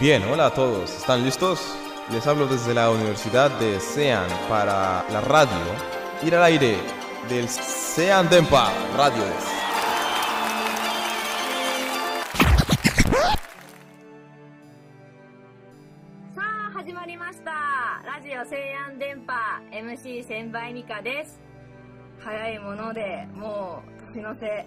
[0.00, 1.60] Bien, hola a todos, ¿están listos?
[2.10, 5.58] Les hablo desde la Universidad de Sean para la radio.
[6.22, 6.78] Ir al aire
[7.28, 9.46] del Sean Dempa Radio です。
[16.34, 17.50] さあ始まりました
[18.06, 19.34] ラジオ西安電波
[19.70, 21.38] MC 千倍美香です
[22.20, 24.66] 早いものでもう年の瀬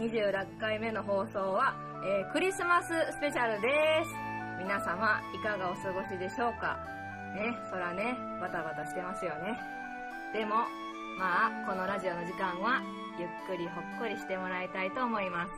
[0.00, 4.10] 26回目の放送は、えークリスマススペシャルです。
[4.58, 6.78] 皆様いかがお過ごしでしょうか？
[7.36, 9.60] ねそらねバタバタしてますよね。
[10.32, 10.64] でも
[11.18, 12.80] まあこのラジオの時間は
[13.18, 15.52] ゆっくりほっこりしてもらいたいと思います。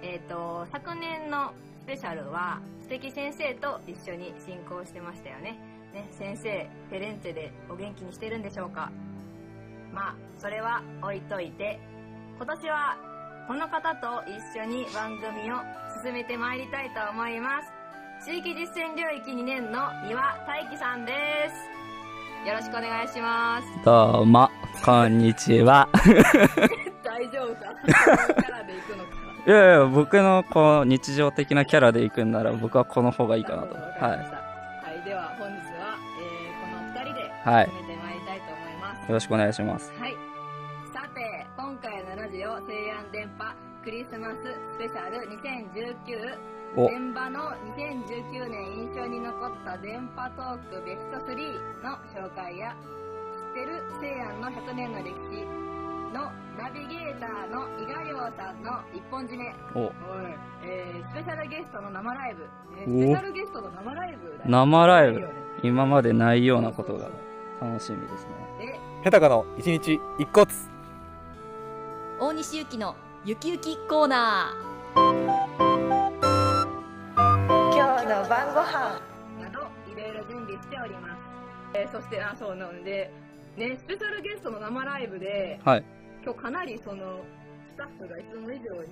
[0.00, 5.58] えっ、と昨年のスペシャルは素敵先生と一緒に進行してましたよね。
[5.92, 8.92] ね先生フェレンツェでお元気にしてるんでしょうか？
[9.92, 11.80] まあそれは置いといて
[12.36, 12.96] 今年は
[13.46, 15.56] この方と一緒に番組を
[16.02, 17.72] 進めてまいりたいと思います。
[18.24, 21.12] 地域実践領域2年の三輪大樹さんで
[22.44, 22.48] す。
[22.48, 23.66] よろしくお願いします。
[23.84, 24.48] どうも、
[24.84, 25.88] こんにちは。
[27.02, 27.74] 大丈夫か？
[27.84, 29.10] キャラで行くのか
[29.44, 33.74] いやいや、僕のこう日常的なキャラで行くんなら僕はこの方がいいかなと。
[33.74, 34.36] わかりました。
[34.36, 34.42] は
[34.84, 37.66] はい、では本日は、えーこの2人ではい。
[37.66, 38.98] 進めてまいりたいと思います。
[38.98, 39.08] い。
[39.08, 39.92] よろしくお願いします。
[43.82, 46.52] クリスマススペシャル2019。
[46.74, 51.34] お電波の2019年印象に残った電波トークベスト3
[51.82, 52.76] の紹介や、
[53.34, 55.44] 知ってる西安の100年の歴史
[56.14, 59.52] のナビゲーターの伊賀亮さんの一本締め。
[59.74, 59.90] お、
[60.64, 62.46] えー、スペシャルゲストの生ライブ。
[62.78, 65.28] えおースペシャルゲストの生ライブ生ライブ
[65.64, 67.10] 今までないようなことが
[67.60, 68.26] 楽しみです
[68.60, 68.66] ね。
[68.66, 70.46] で、ヘタカの一日一骨
[72.20, 72.94] 大西ゆきの
[73.24, 74.52] ゆきゆきコーナ
[74.94, 75.04] 今
[78.00, 79.00] 日の晩ご飯。
[79.40, 81.18] などいろいろ準備しております、
[81.74, 83.10] えーそしてあそうなので
[83.56, 85.84] ねスペシャルゲストの生ライブではい。
[86.24, 87.20] 今日かなりその
[87.74, 88.88] スタッフがいつも以上に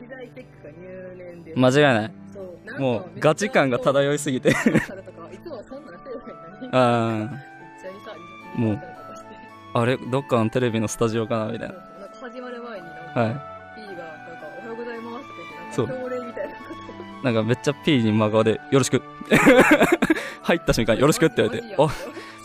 [0.00, 1.54] 機材チェックが入念で。
[1.56, 2.12] 間違いない。
[2.32, 2.40] そ
[2.76, 4.50] うもうガチ感が漂いすぎて。
[4.50, 4.68] いとか
[5.32, 6.18] いつもそんなんせえへん
[6.60, 7.30] のにあ
[7.78, 8.14] 一緒にさ
[8.56, 8.80] もう
[9.78, 9.96] あれ？
[9.96, 11.52] どっかのテレビのスタジオかな？
[11.52, 11.74] みたいな
[13.20, 13.28] は
[13.74, 15.44] P がなんか「おはようございます」とか
[15.74, 16.54] 言ってなんか朝礼みたいな。
[17.22, 19.02] なんかめっちゃ P に真顔で、よろしく。
[20.42, 21.84] 入った瞬間、よろしくって言われて、お、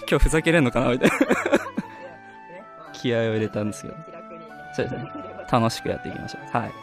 [0.10, 0.90] 今日ふざけれんのかな？
[0.92, 1.16] みたいな。
[2.94, 3.96] 気合を入れたんですけど
[4.76, 5.12] そうですね
[5.52, 6.58] 楽しくやっていきましょう。
[6.58, 6.62] はい。
[6.62, 6.74] はい、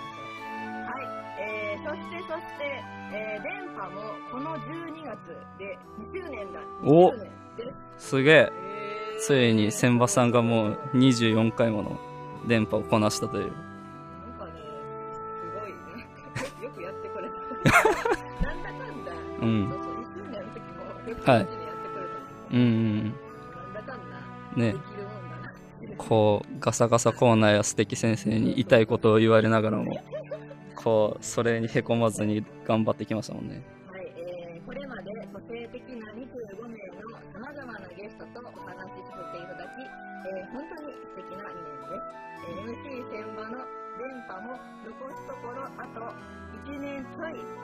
[1.40, 4.00] えー、そしてそして、えー、電波も
[4.30, 5.18] この12月
[5.58, 5.78] で
[6.12, 6.60] 2周年だ。
[6.84, 8.08] お2周年です。
[8.08, 8.34] すげえ。
[8.34, 8.68] えー
[9.20, 11.98] ついに千葉さんがもう24回もの
[12.46, 13.52] 電波をこなしたという。
[19.40, 22.56] うんそうそう、1周年の時も、よくはい1年やってくれた。
[22.56, 23.04] うん。
[23.04, 23.12] ね
[24.56, 24.72] で。
[24.72, 25.94] きるもんだな。
[25.96, 30.02] こう、ガサガサコーナーや素敵先生に痛いことを言われながらも、
[30.74, 33.62] こう、それにへこまずに頑張ってきましたもんね。
[33.90, 39.82] はい、えー、これまで個性的な25名の様々なゲストとお話しさせていただき、
[40.30, 42.18] えー、本当に素敵な2年です。
[42.46, 43.58] えー、MC 千葉の
[43.98, 46.00] 電波も残すところあと
[46.70, 47.57] 1年ちょい。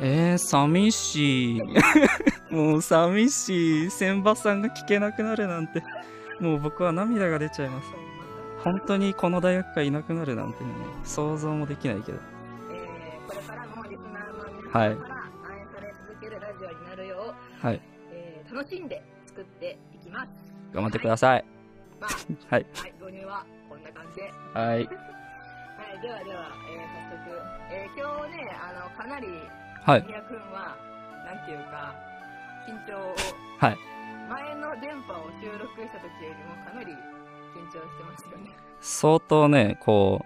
[0.00, 1.62] ね、えー、寂しい。
[2.50, 3.90] もう寂しい。
[3.90, 5.82] 千葉さんが聞けなくなるなんて。
[6.40, 7.88] もう僕は涙が出ちゃいます。
[8.62, 10.70] 本当にこの大学がいなくなるなんてね、
[11.04, 12.18] 想像もできないけど。
[12.70, 15.14] えー、これからもリスナーの皆はい様から
[15.48, 17.80] 愛され続けるラジオになるよう、はい。
[18.10, 20.28] えー、楽しんで作っていきます。
[20.72, 21.44] 頑張ってください。
[22.00, 22.10] まあ、
[22.54, 22.66] はい。
[22.74, 24.32] はい、導入はこんな感じで。
[24.54, 24.66] はい。
[24.66, 24.88] はい、
[26.00, 29.28] ではでは、えー、早速、えー、今日ね、あの、かなり、
[29.84, 30.04] はい。
[30.06, 30.76] 宮君は、
[31.26, 31.94] なんていうか、
[32.66, 33.14] 緊張を、
[33.58, 33.78] はい。
[34.28, 38.50] 前の電波を収録した時よりもかなり緊張してましたよね。
[38.80, 40.24] 相当ね、こ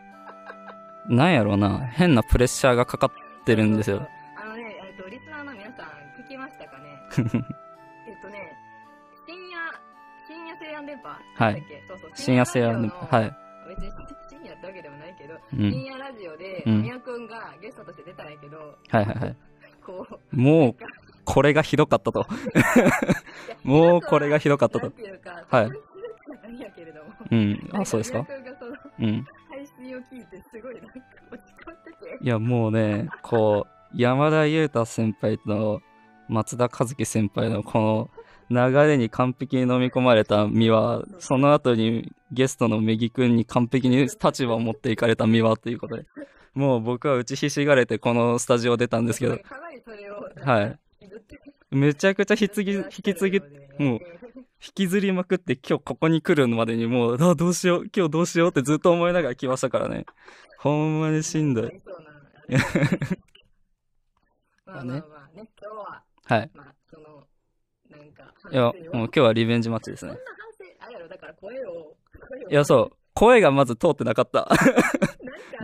[1.08, 4.06] う、なんやろうな、変なプレッシャーがかかってるんですよ。
[4.40, 5.86] あのね、えっと、リスナーの皆さん、
[6.24, 6.84] 聞きましたかね？
[8.06, 8.52] えっとね、
[9.26, 9.58] 深夜、
[10.28, 11.08] 深夜西安電波？
[11.34, 11.84] はいだっけ？
[11.88, 13.08] そうそう深夜性はね、は。
[13.10, 13.30] はいい。
[13.68, 13.90] 別に
[14.30, 15.70] 深夜ってわけでもないけど、うん。
[15.70, 19.36] 深夜ラジオで、うん宮君がゲストとして出たんやけど、はいはいはい。
[19.88, 20.76] こう、もう、
[21.24, 22.26] これがひどかったと。
[23.64, 24.92] もうこれがひどかったとなん。
[24.92, 27.10] ていうか、はいなんやけれども。
[27.30, 27.70] うん。
[27.72, 28.26] あ、そうですか？
[28.98, 29.26] うん。
[29.48, 30.92] 配信を聞いて、すごいなんか
[31.32, 32.24] 落ち込んでて。
[32.24, 35.80] いや、もうね、こう、山田裕太先輩と
[36.28, 38.10] 松田和樹先輩のこの
[38.50, 46.06] 流れに完璧に飲み込まれた身は、その後にゲストのメギ君に完璧に立場を持っていかれた身はということで、
[46.54, 49.38] もう僕は打ちひしがれてこのスタジオ出たんですけど、
[50.42, 50.78] はい。
[51.70, 53.40] めちゃくちゃ引き継ぎ、引き継ぎ、
[53.78, 54.00] もう、
[54.60, 60.06] 引きずりまくって今日ここに来るまでにもう、あ、どうしよう、今日どうしようってずっと思いながら来ましたからね。
[60.58, 61.80] ほんまにしんどい。
[64.66, 65.02] まあね、
[65.34, 66.50] 今日は、はい。
[66.54, 66.74] まあ、
[68.50, 70.12] いや、もう今日はリベンジマッチですね
[72.50, 72.96] いや、そう。
[73.14, 74.48] 声がまず通ってなかった。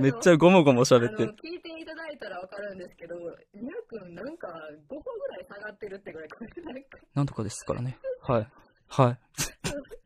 [0.00, 1.32] めっちゃゴモゴモ喋ってあの。
[1.34, 3.14] 聞いていただいたらわかるんですけど、
[3.54, 4.48] みやくんなんか
[4.88, 7.96] 5個ぐらい下がってるってぐらい、これなんか、なんとかですからね。
[8.22, 8.48] はい。
[8.88, 9.18] はい。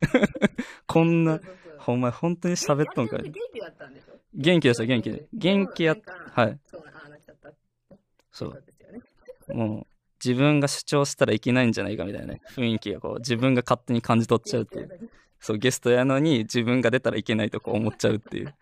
[0.87, 1.39] こんな
[1.77, 4.19] ほんま本当に喋っとんかい元気だったんでしょ？
[4.35, 5.27] 元気でした、元気で。
[5.33, 6.59] 元気やっ、なんかはい。
[6.65, 7.51] そうな、ああなっちゃった。
[8.31, 8.63] そう。
[9.53, 9.87] もう、
[10.23, 15.09] 自分が主張したらいけないんじゃないかみたいなね、雰囲気がこう、自分が勝手に感じ取っちゃうっていう。
[15.39, 18.53] そう、ゲストやのに自分が出たらいけないとこう思っちゃうっていう。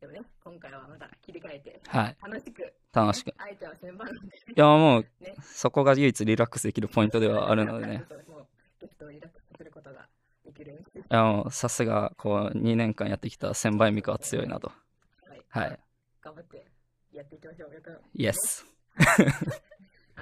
[0.00, 2.16] でもね、今回はまた切り替えて、はい。
[2.22, 3.28] 楽しく、楽しく。
[3.28, 8.04] い相手は先番なんで、や、もうね、そこが唯一リラックスできるポイントではあるのでね。
[8.08, 8.46] そうもう、
[8.80, 10.08] ゲストをリラックスすることが
[10.44, 14.72] できるいや、もう、さすが、こう、2年間やってきた千倍美香は強いなと。
[15.48, 15.68] はい。
[15.68, 15.80] はい。
[16.20, 16.66] 頑張って
[17.12, 17.74] やっていきましょう。
[17.74, 18.66] よくイエス。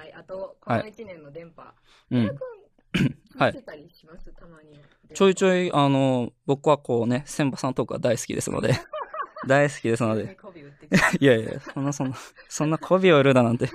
[0.03, 1.63] はい、あと、このはい1年の電波。
[2.11, 2.25] うん。
[3.39, 4.79] はい聞いてたりします、たまに。
[5.13, 8.73] ちょいちょい、あの、僕はこうね、千葉さんトークは大好きですので、
[9.47, 10.37] 大好きですので、
[11.19, 12.17] いやいや、そんなそんな、
[12.49, 13.69] そんな媚びを売るだなんて、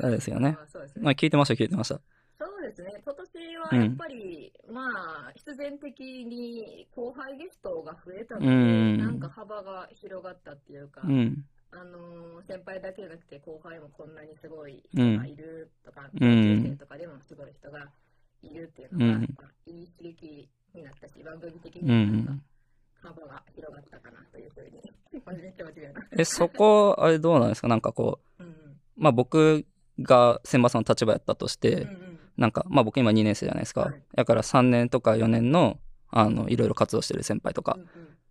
[0.00, 0.80] あれですよねま。
[0.80, 2.00] あねまあ、聞いてました、聞いてました。
[2.38, 4.90] そうですね、今年はやっぱり、ま
[5.28, 11.44] あ、必然的に後輩ゲストが増えたので、うんなんか幅が広がったっていうか、うん。
[11.78, 15.12] あのー先輩だけじゃなくて後輩もこんなにすごいうん。
[15.14, 17.88] 人がいるとか、うん生とかでもすごい人が
[18.42, 19.22] いるっていうのが、うん。
[19.66, 22.24] いい刺激になったし、番組的うにもなん。
[22.26, 22.42] かん。
[23.02, 24.80] 幅が広がったかなというふうに。
[26.18, 27.68] え、そこ、あれどうなんですか？
[27.68, 28.56] なんかこう、うん
[28.96, 29.66] まあ僕
[30.00, 32.18] が千葉さんの立場やったとして、うんうん。
[32.36, 33.80] なんか、まあ僕今2年生じゃないですか。
[33.82, 34.02] はい。
[34.14, 35.78] だから3年とか4年の、
[36.10, 37.78] あの、いろいろ活動してる先輩とか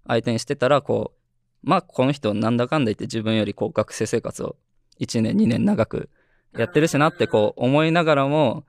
[0.07, 1.19] 相手にしてたら、こう、
[1.65, 4.55] まあこの人なんだかんだ言って自分よりこう学生生活を
[4.99, 6.09] 1年2年長く
[6.53, 8.65] やってるしなってこう思いながらも、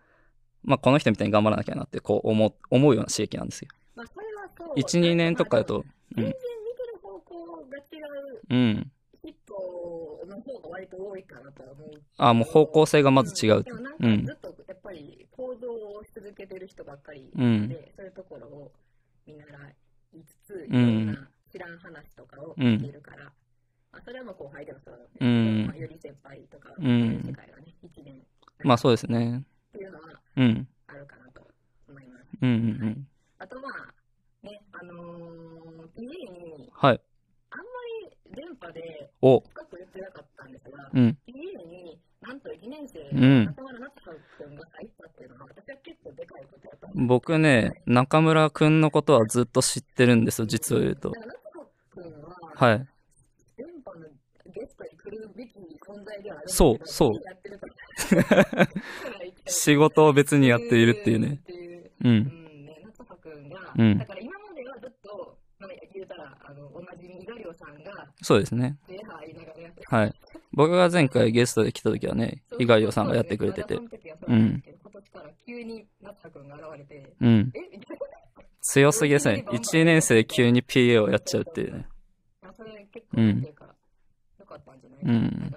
[0.64, 3.68] まあこの人みたいに頑張らなきゃなってこう思う思うような刺激なんですよ。
[3.94, 4.74] まあ、それはそう。
[4.74, 5.84] 1、2年とかだと、うん
[6.16, 6.38] 全然見て
[6.92, 8.00] る方向が違
[8.32, 8.90] ううん。
[9.22, 11.90] 人の方が割と多いかなとは思う。
[12.16, 13.64] あ、もう方向性がまず違う
[14.00, 18.72] うんかずっとやっぱり行動をし続けてる人ばっかりうんで、そういうところを
[19.26, 19.46] 見習
[20.14, 25.08] いつつ、いうんろんな知らん話とかを聞けるから、まあ、それはもう後輩でもそうだね。
[25.20, 28.20] うんまあ、より先輩とか、うん世界がね、一年
[28.62, 29.42] まあそうですね。
[29.72, 30.68] っていうのはうん。
[30.86, 31.48] あるかなと
[31.88, 32.24] 思います。
[32.42, 33.08] うんうんうん。
[33.38, 37.00] あとまあ、ね、あのー、PA にはい。
[37.48, 37.64] あんま
[38.04, 41.16] り電波でお、深く言ってなかったんですが、うん。
[41.26, 41.32] PA
[41.66, 51.12] になんと1年生中村夏葉君が入ったっていうのは、私は結構でかいことだったんです僕ね、中村くんのことはずっと知ってるんですよ、実を言うと
[52.00, 52.86] は、はい。
[56.46, 57.20] そうそう
[59.46, 61.40] 仕事を別にやっているっていうね。
[62.04, 62.46] うん
[63.78, 68.78] うんだから今まではずっと、まあ、言うたら、あの、おなじみ、伊賀亮さんが、そうですね。
[69.90, 70.14] はい。
[70.52, 73.82] 僕が前回ゲストで来た時はね、伊賀亮さんがやってくれててそう。
[73.82, 74.12] んですけ
[74.72, 77.52] ど今年から急に夏葉君が現れて、うん。
[77.54, 77.98] えみたい
[78.68, 79.44] 強すぎですね。
[79.48, 81.86] 1年生急に PA をやっちゃうっていうね。
[82.42, 82.52] な。
[82.52, 83.64] それ結構、うんうか、
[84.40, 84.72] よかった
[85.12, 85.54] ん。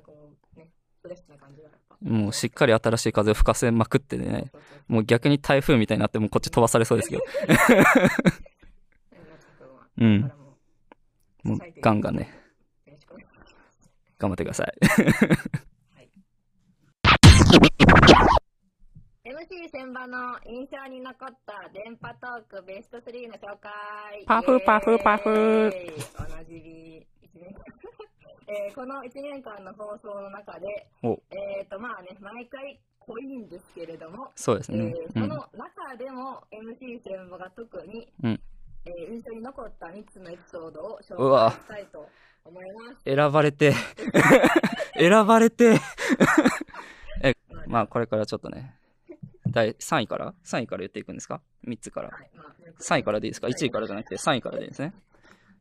[2.01, 4.51] もうしっかり新しい風を吹かせまくってね、
[4.87, 7.23] もう逆に台風みたいになってもうこっち飛ばされそうですけど。
[9.97, 10.21] うん。
[10.21, 10.29] も
[11.43, 12.29] もうガンガンね。
[14.19, 14.73] 頑張ってください。
[19.59, 24.23] MC 千葉の印象に残った電波トークベスト3の紹介。
[24.25, 27.63] パフパフパフイエーイおなじみ一年間、
[28.47, 35.23] えーこの1年間の放送の中で、おえっ、とまあね、毎回濃いんですけれども、そうですねえー。
[35.23, 35.29] うん。
[35.29, 38.41] その中でも MC 千葉が特に、うん
[38.85, 42.09] えー印象に残った3つのエピソードをう紹わ介したいと
[42.45, 43.01] 思います。
[43.03, 43.73] 選ばれて、
[44.97, 45.75] 選ばれて。
[47.21, 47.35] え、
[47.67, 48.78] まあこれからちょっとね、
[49.51, 52.09] 第3位から ?3 位から言っていくんですか ?3 つから。
[52.09, 54.93] はいまあ3位からでいいですか ?1 位からじゃなくて3位からでいいですね。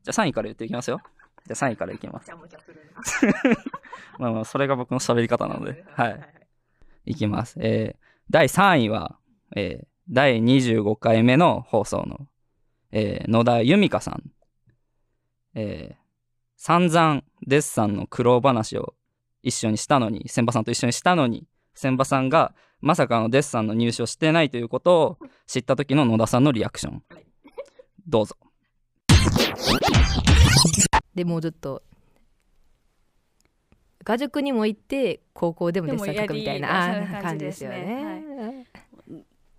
[0.04, 1.00] じゃあ3位から言っていきますよ。
[1.46, 2.30] じゃあ3位からいきます。
[4.18, 5.84] まあまあ、それが僕の喋り方なので。
[5.94, 6.20] ははい
[7.06, 7.12] い。
[7.12, 7.56] いきます。
[7.60, 9.18] えー、第3位は、
[9.56, 12.26] えー、第25回目の放送の、
[12.92, 14.30] えー、野田由美香さん。
[15.54, 15.96] えー、
[16.56, 18.94] 散々デッサンの苦労話を
[19.42, 27.02] 一緒にしたのに千葉さんと一緒にしたのに千葉さんがまさかのデッサンの入手をしてないということを知った時の野田さんのリアクション。
[28.06, 28.36] どうぞ。
[31.14, 31.82] でもうちょっと
[34.04, 38.64] 画塾にも行って高校でもデッサン描くみたいな感じですよね。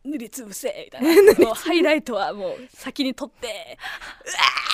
[0.04, 1.34] 塗りつぶせみたいな。
[1.46, 3.78] もうハイライトはもう先に取って。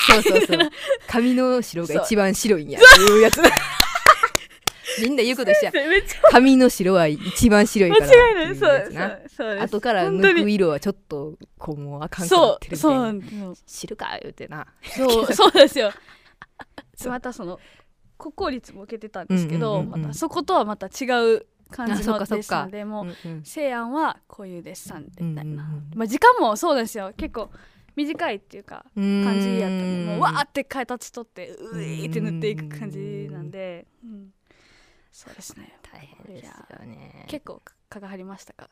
[0.08, 0.60] そうそうそう。
[1.10, 2.80] 髪の白が一番白いんや。
[2.80, 3.42] っていうやつ。
[5.02, 5.72] みんな言うこと一緒や。
[5.90, 6.22] めっちゃ。
[6.32, 9.22] 髪の白は一番白いから間違いない。
[9.30, 13.14] そう後から抜く色はちょっとこうもうあかんくなそうってるみたいそう
[13.50, 13.56] な。
[13.66, 14.68] 知るか言うてな。
[14.82, 15.92] そう そうですよ。
[17.08, 17.60] またその
[18.18, 23.06] 国公立も受けてたんですけど、またそことはまた違う感じのデッサンでも
[23.44, 27.14] 西安はこういうデッサンみたいな、まあ、時間もそうですよ。
[27.18, 27.50] 結構
[27.96, 34.30] 短いっていうか感じやったもうわーって形取ってういって塗っていく感じなんで、うん、
[35.18, 35.74] そうですね。
[35.94, 37.24] 大変ですよね。
[37.30, 38.70] 結構蚊が張りましたか？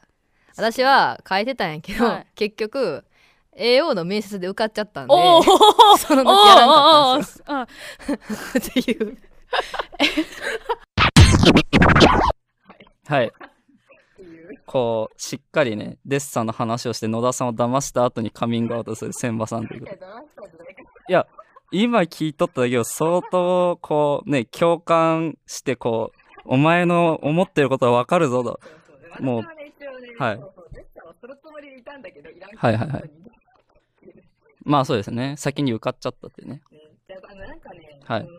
[0.57, 2.27] 私は書いてたんやけど、はい。
[2.35, 3.05] 結局
[3.57, 5.13] AO の面接で受かっちゃったんで
[5.99, 8.81] その後やらんかったんですよ。
[8.81, 9.17] っていう
[13.07, 13.31] はい
[14.65, 19.85] こうしっかりねデッサンの話をして野田さんを騙した後にカミングアウトする千葉さんという
[21.07, 21.25] いや
[21.71, 28.59] 今聞いとっただけど相当こうね共感してこうお前の思ってることはわかるぞと。
[29.19, 29.41] もう。
[29.43, 29.63] 私
[30.19, 30.39] はい。
[32.57, 33.11] はいはいはいはい。
[34.63, 35.35] まあそうですね。
[35.37, 36.61] 先に受かっちゃったってね。
[37.09, 38.21] なんかね、はい。
[38.21, 38.29] あの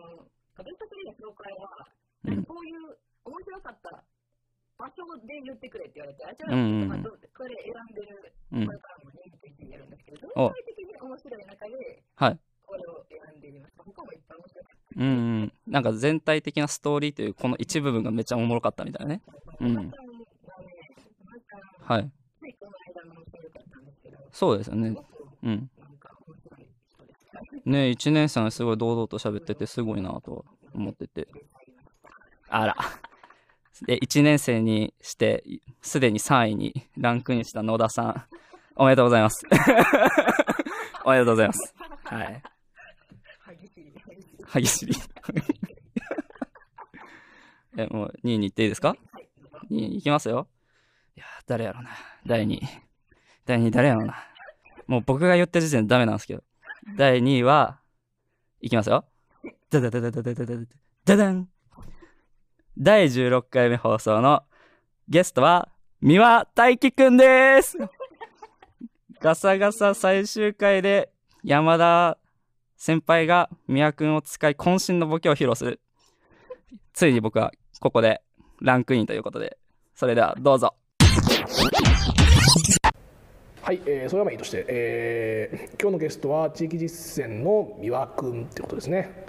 [0.55, 1.87] カベントクリーの紹介は、
[2.25, 2.43] うん。
[2.43, 4.03] こういう面白かった
[4.77, 12.39] 場所で言ってくれって言われて、あ、じゃあ、これ選んでる、うんこれからも人気的にやるんですけど、お全体的に面白い中で、はい。
[12.65, 13.73] これを選んでいます。
[13.77, 15.09] 他もいっぱい面白かっうんう
[15.43, 15.53] ん。
[15.67, 19.21] なんか全体的なストーリーというこの一部分がめっちゃおもろかったみたいなね。
[19.59, 19.91] うん。
[21.81, 22.09] はい。
[24.31, 24.95] そうですよね。
[25.43, 25.69] うん。
[27.65, 31.27] ね1年生すごい堂々と喋っててすごいなと思ってて。
[32.47, 32.75] あら。
[33.85, 35.43] で1年生にして
[35.81, 38.25] すでに3位にランクインした野田さん。
[38.77, 39.45] おめでとうございます。
[41.05, 41.73] おめでとうございます。
[42.03, 42.41] はい。
[44.45, 44.95] 歯ぎしり
[47.77, 48.95] えもう2位に行っていいですか
[49.69, 50.47] ？2位いきますよ。
[51.15, 51.89] いや誰やろうな。
[52.25, 52.61] 第2位。
[53.45, 54.15] 第2位誰やろうな。
[54.87, 56.43] もう僕が言った時点でダメなんですけど。
[56.97, 57.79] 第2位は
[58.61, 59.05] いきますよ。
[59.69, 60.65] ダダダダダダダダダ
[61.05, 61.49] ダダン。
[62.77, 64.43] 第16回目放送の
[65.07, 65.69] ゲストは
[66.01, 67.77] 三輪大輝くんです。
[69.19, 71.11] ガサガサ最終回で
[71.43, 72.17] 山田
[72.77, 75.79] 先輩が三輪くんを使い渾身のボケを披露する。
[76.93, 78.21] ついに僕はここで
[78.61, 79.57] ランクインということで。
[79.95, 80.75] それではどうぞ。
[83.61, 89.25] はい、えーそれはまあいいとして、えー今日のゲストは地域実践の三輪くんってことですね。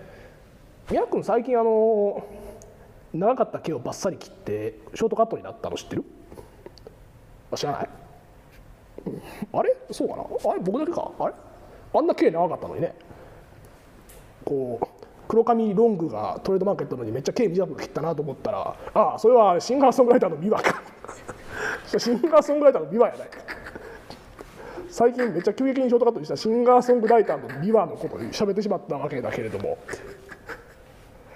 [0.90, 2.26] 三輪くん最近あの
[3.14, 6.04] 長かった毛をバッサリ切ってショートカットになったの知ってる？
[7.52, 7.88] あ知らない。
[9.06, 9.22] うん。
[9.58, 9.76] あれ？
[9.92, 10.22] そうかな？
[10.22, 10.60] あれ？
[10.60, 11.12] 僕だけか？
[11.20, 11.34] あれ？
[11.94, 12.94] あんな毛長かったのにね
[14.46, 14.86] こう
[15.28, 20.82] 黒髪ロングがトレードマーケットのにめっちゃ毛短く切ったなと思ったらああそれはシンガーソングライターの三輪か。
[21.98, 23.28] シンガーソングライターの三輪やない
[24.88, 29.76] 最近めっちゃ急激にショートカットしたシンガーソングライターの美和のことを喋ってしまったわけだけれども。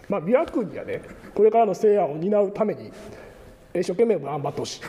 [0.09, 1.03] まあ美和君にはね
[1.35, 2.93] これからの西安を担うために
[3.75, 4.83] 一生懸命頑張ってほしい。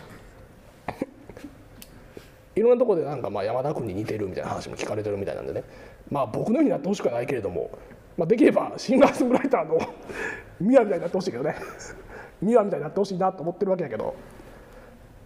[2.60, 5.64] いろんなところでなんかまあ山田君に似てるみたいな話も聞かれてるみたいなんでね。
[6.10, 7.72] まあ僕のようになってほしくはないけれども、
[8.18, 9.80] まあ、できればシンガーソングライターの
[10.62, 11.56] 美和みたいになってほしいけどね
[12.42, 14.16] 美和みたいになってほしいなと思ってるわけだけど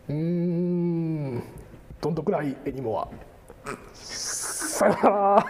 [0.08, 1.44] うーん
[2.01, 3.10] どんどくらい絵にもは
[3.94, 5.46] さよなら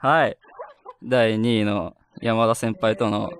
[0.00, 0.38] はい。
[1.02, 3.32] 第2位の山田先輩との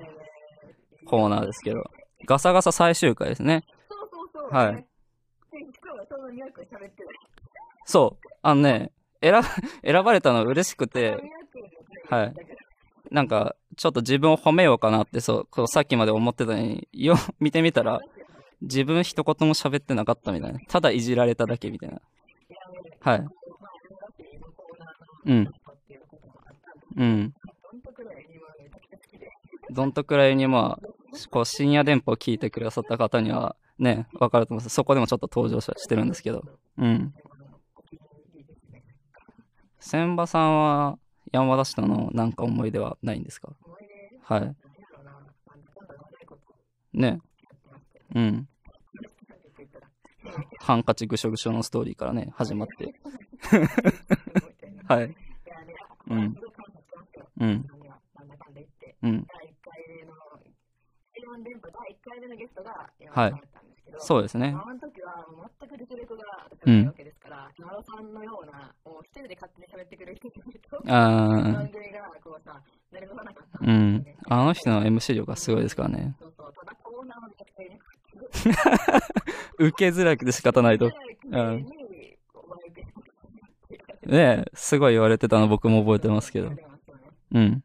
[1.06, 1.84] コーナーですけど、
[2.26, 3.64] ガサガサ最終回ですね。
[3.88, 4.50] そうそうそう。
[4.52, 4.74] はい。
[4.74, 4.82] で、
[5.60, 7.08] 今日はその2役喋ってる。
[7.88, 8.28] そう。
[8.42, 8.92] あのね、
[9.22, 9.42] 選ば
[9.82, 11.16] 選ばれたの嬉しくて、
[12.10, 12.34] はい。
[13.10, 18.00] なんか、ちょっと自分を褒めようかなって、そう、こうさっきまで思ってたのに、よ、 見てみたら、
[18.60, 20.60] 自分一言も喋ってなかったみたいな。
[20.68, 22.02] ただいじられただけみたいな。
[23.00, 23.26] はい。
[25.24, 25.54] うん。
[26.94, 27.34] うん。
[29.70, 30.88] どんとくらいにまあ、
[31.30, 34.74] こう深夜電波を聞いてくださった方にはね、わかると思います。
[34.74, 36.44] そこでもちょっと登場してるんですけど。
[36.76, 37.14] うん。
[39.80, 40.98] 千葉さんは
[41.32, 43.52] 山田市とのなんか思い出はないんですか？
[44.22, 44.56] はい。
[46.92, 47.20] ね。
[48.14, 48.48] うん。
[50.60, 52.94] ハンカチぐしょぐしょのストーリーからね、始まって。
[54.86, 55.16] はい。
[56.08, 56.36] うん。
[57.40, 57.66] うん。
[59.02, 59.26] うん。
[63.10, 63.32] はい。
[63.98, 64.54] そうですね。
[64.54, 65.26] あの時は
[65.60, 70.28] 全く実力がうんないわけですから、島田さんのような、もう一人で勝手に喋ってくれる人
[70.84, 72.60] 番組がこうさ、
[72.92, 73.58] 成り立たなかった。
[73.60, 74.06] うん。
[74.28, 76.14] あの人の MC 力がすごいですからね。
[76.20, 77.18] そうそう、ただコーナー
[79.58, 80.90] 受けづらくて仕方ないと。
[81.30, 81.66] うん。
[84.06, 86.52] ねえ、すごい言われてたの僕も覚えてますけど。
[87.32, 87.62] うん。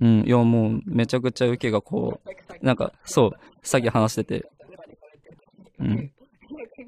[0.00, 0.20] うん。
[0.26, 3.32] いや、もう、めちゃくちゃ受けがこう、なんか、そう、
[3.62, 4.48] さっき話してて。
[5.78, 6.12] うん。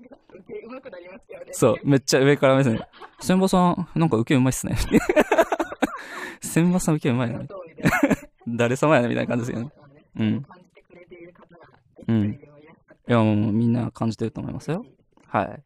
[1.52, 2.80] そう、めっちゃ上から目線。
[3.20, 4.76] 千葉さん、なんか受けうまいっすね。
[6.40, 7.42] 千葉さん受けうまいな。
[8.48, 9.72] 誰様やねみたいな感じですよね。
[10.16, 10.46] うん。
[12.08, 12.30] うん。
[12.32, 12.40] い
[13.06, 14.84] や、もうみんな感じてると思いますよ。
[15.26, 15.62] はい。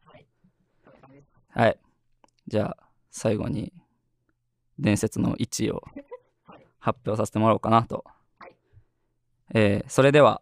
[1.49, 1.79] はい。
[2.47, 2.77] じゃあ、
[3.11, 3.73] 最後に、
[4.77, 5.83] 伝説の1位を
[6.79, 8.03] 発表させてもらおうかなと。
[9.53, 10.41] えーそれでは、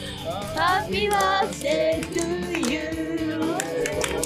[0.61, 3.45] ートゥーユー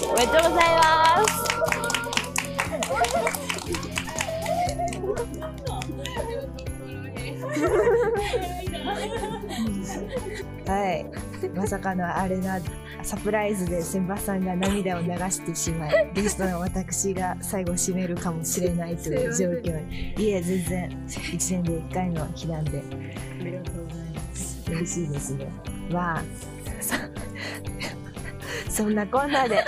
[0.09, 1.45] おめでとうございます
[10.67, 11.05] はい。
[11.55, 12.59] まさかのあれな、
[13.03, 20.13] サプライズで千葉さんが涙を流してしまい、ゲストの私が最後締めるかもしれないという状況に。
[20.17, 22.83] いえ、全然、一年で一回の日なんで、
[23.39, 23.84] ありがとう。
[24.75, 25.51] 嬉しいですね。
[25.89, 26.23] まあ、
[28.67, 29.63] そそんなこんなで、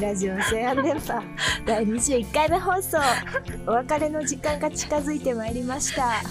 [0.00, 1.22] ラジオ西安電波
[1.66, 2.98] 第21回目放送、
[3.66, 6.22] お別れの時間が近づいてまいりました。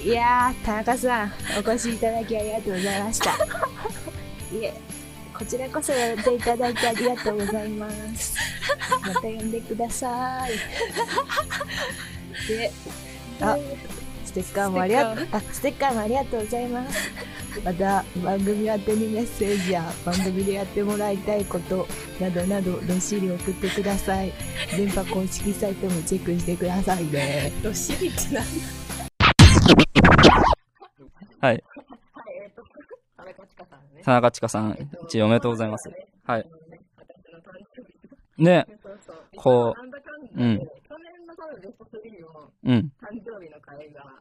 [0.00, 3.32] いやー、田中さん、お越しいただきありがとうございました。
[3.32, 3.36] い
[4.64, 4.72] え、
[5.36, 8.34] こちらこそ呼んでいただいてありがとうございます。
[9.02, 10.52] また呼んでください。
[12.48, 12.72] で、
[13.40, 13.97] あ、ス
[14.38, 17.10] テッカーもありがとう、あ、ステッカーもありがとうございます。
[17.64, 21.88] また、番組宛てにメッセージや番組でやってもらいたいこと
[22.20, 24.32] などなど、どっしり送ってください。
[24.76, 27.52] 電波公式サイトもチェックしてくださいね。
[27.62, 28.50] どっしりってなんだ？
[31.40, 31.52] はい。
[31.52, 31.64] はい、
[32.42, 32.62] えっと、
[33.16, 34.02] 田中千佳さんね。
[34.04, 35.90] 田中千佳さん、一応おめでとうございます。
[36.24, 36.48] はい。
[38.38, 38.66] ね、
[39.34, 40.64] こう、うん、去
[40.98, 42.92] 年の多分ベスト3も、うん。
[43.02, 44.17] 誕生日の会が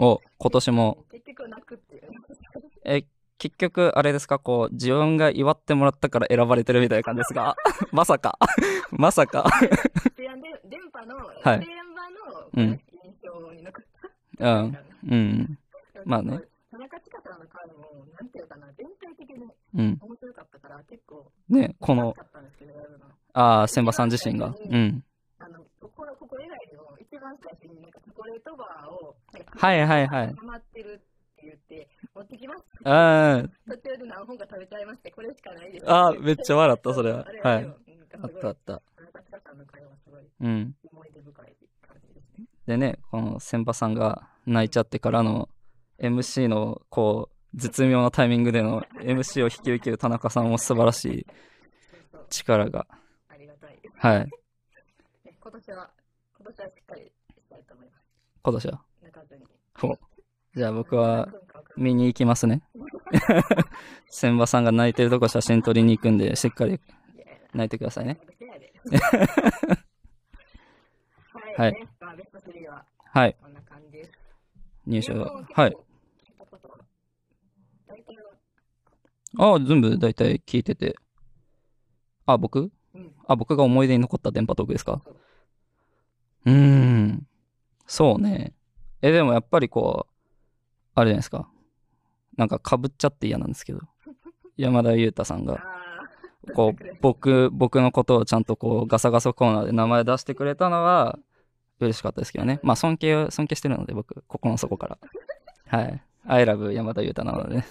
[0.00, 2.02] うんですけど、お、今年も、結局泣くっていう。
[2.84, 3.04] え、
[3.38, 7.56] 結局、あれですか、こう、自分が祝ってもらったから選ばれてるみたいな感じですが、
[7.92, 8.38] まさか、
[8.92, 9.44] まさか、
[10.16, 11.58] でで電波の、はい。
[11.58, 13.84] 現場のうん印象に残っ
[14.40, 14.78] うん、
[15.10, 15.58] うん。
[16.04, 19.98] まあね、田中千佳さんの回も、なんていうかな、全体的にうん。
[20.00, 22.14] 面白かったから、結構、ね、この。
[23.32, 25.04] ああ、千葉さん自身が、うん。
[25.38, 32.64] あの、ここ、ここ以外にも、一番最初になんかチョコレートバーを、なんかはいはいはいハマってるって言って、持ってきます。
[32.84, 35.84] あ途中で何本か食べちゃいまして、これしかないです。
[35.90, 37.64] あーめっちゃ笑ったそれははい
[38.22, 38.82] あったあった。
[38.96, 40.74] 田中千佳さんの会話すごいうん。
[40.92, 42.46] 思い出深い感じですね。
[42.66, 45.48] でね、この千葉さんが泣いちゃってからの
[45.98, 51.26] MC のこう絶妙なタイミングでの MC を引き受ける田中さんも素晴らしい
[52.28, 52.86] 力が。
[53.28, 53.78] ありがたい。
[53.96, 54.18] はい。
[54.20, 54.30] ね
[55.40, 55.90] 今年は、
[56.38, 57.10] 今年はしっかりし
[57.48, 58.04] たいと思います。
[58.42, 58.89] 今年は？
[60.54, 61.28] じゃあ僕は
[61.76, 62.62] 見に行きますね。
[64.10, 66.80] 千葉さんが泣いてるとこ写真撮りに行くんで、しっかり
[67.54, 68.18] 泣いてくださいね。
[71.56, 71.62] は。
[71.62, 73.36] はいいねまあ、ベスト3ははい。
[74.86, 75.44] 入賞でも。
[75.54, 75.76] はい。
[79.38, 80.96] ああ、全部大体聞いてて。
[82.26, 82.70] あ、僕？
[82.94, 85.00] うんあ、僕が思い出に残った電波トークですか？
[86.44, 87.26] うーん。
[87.86, 88.52] そうね。
[89.02, 90.12] え、でもやっぱりこう、
[90.94, 91.48] あれじゃないですか。
[92.36, 93.80] なんか被っちゃって嫌なんですけど。
[94.56, 95.64] 山田裕太さんが、
[96.54, 101.18] こう 僕僕のことをちゃんとこうガサガサコーナーで名前出してくれたのは
[101.80, 102.60] 嬉しかったですけどね。
[102.62, 104.98] まあ尊敬尊敬してるので僕心の底から。
[105.78, 106.02] はい。
[106.26, 107.56] I love 山田裕太なので。
[107.56, 107.64] ね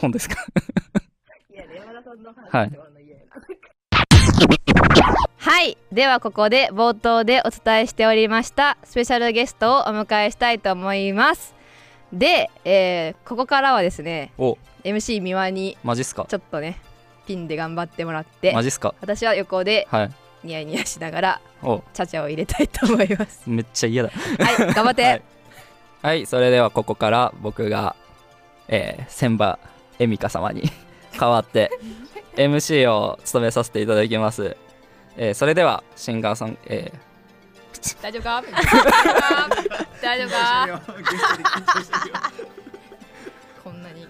[0.00, 0.36] 本当ですか？
[2.50, 2.70] はい
[5.54, 5.76] はい。
[5.92, 11.54] ではここで冒頭でお伝えしておりましたスペシャルゲストをお迎えしたいと思います。
[12.10, 14.56] で、えーここからはですねお。
[14.82, 16.24] MC 三輪にマジっすか？
[16.26, 16.80] ちょっとね
[17.26, 18.94] ピンで頑張ってもらってマジっすか？
[19.02, 20.10] 私は横ではい。
[20.42, 21.82] ニヤニヤしながらお。
[21.92, 23.42] チャチャを入れたいと思います。
[23.46, 24.08] めっちゃ嫌だ。
[24.08, 25.22] はい頑張って、 はい。
[26.00, 27.94] はい、それではここから僕が、
[28.68, 29.58] えー、千葉
[29.98, 30.62] 恵美香様に
[31.20, 31.70] 代わって
[32.36, 34.56] MC を務めさせていただきます。
[35.16, 36.92] えー、それではシンガーソング、え
[38.00, 38.42] 大丈夫か？
[40.00, 40.82] 大丈夫か？
[43.64, 44.06] こんなに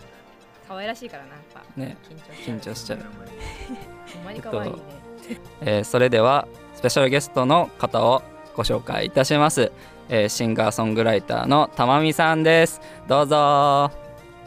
[0.69, 1.97] 可愛らしいからなやっぱー、ね
[2.45, 3.31] 緊張しちゃう緊張しちゃ
[4.07, 4.11] う。
[4.15, 4.79] ほんまに可愛いね、
[5.61, 8.23] えーそれではスペシャルゲストの方を
[8.55, 9.73] ご紹介いたします。
[10.09, 12.81] えーシンガーソングライターのたまみさんです。
[13.09, 13.91] どうぞ。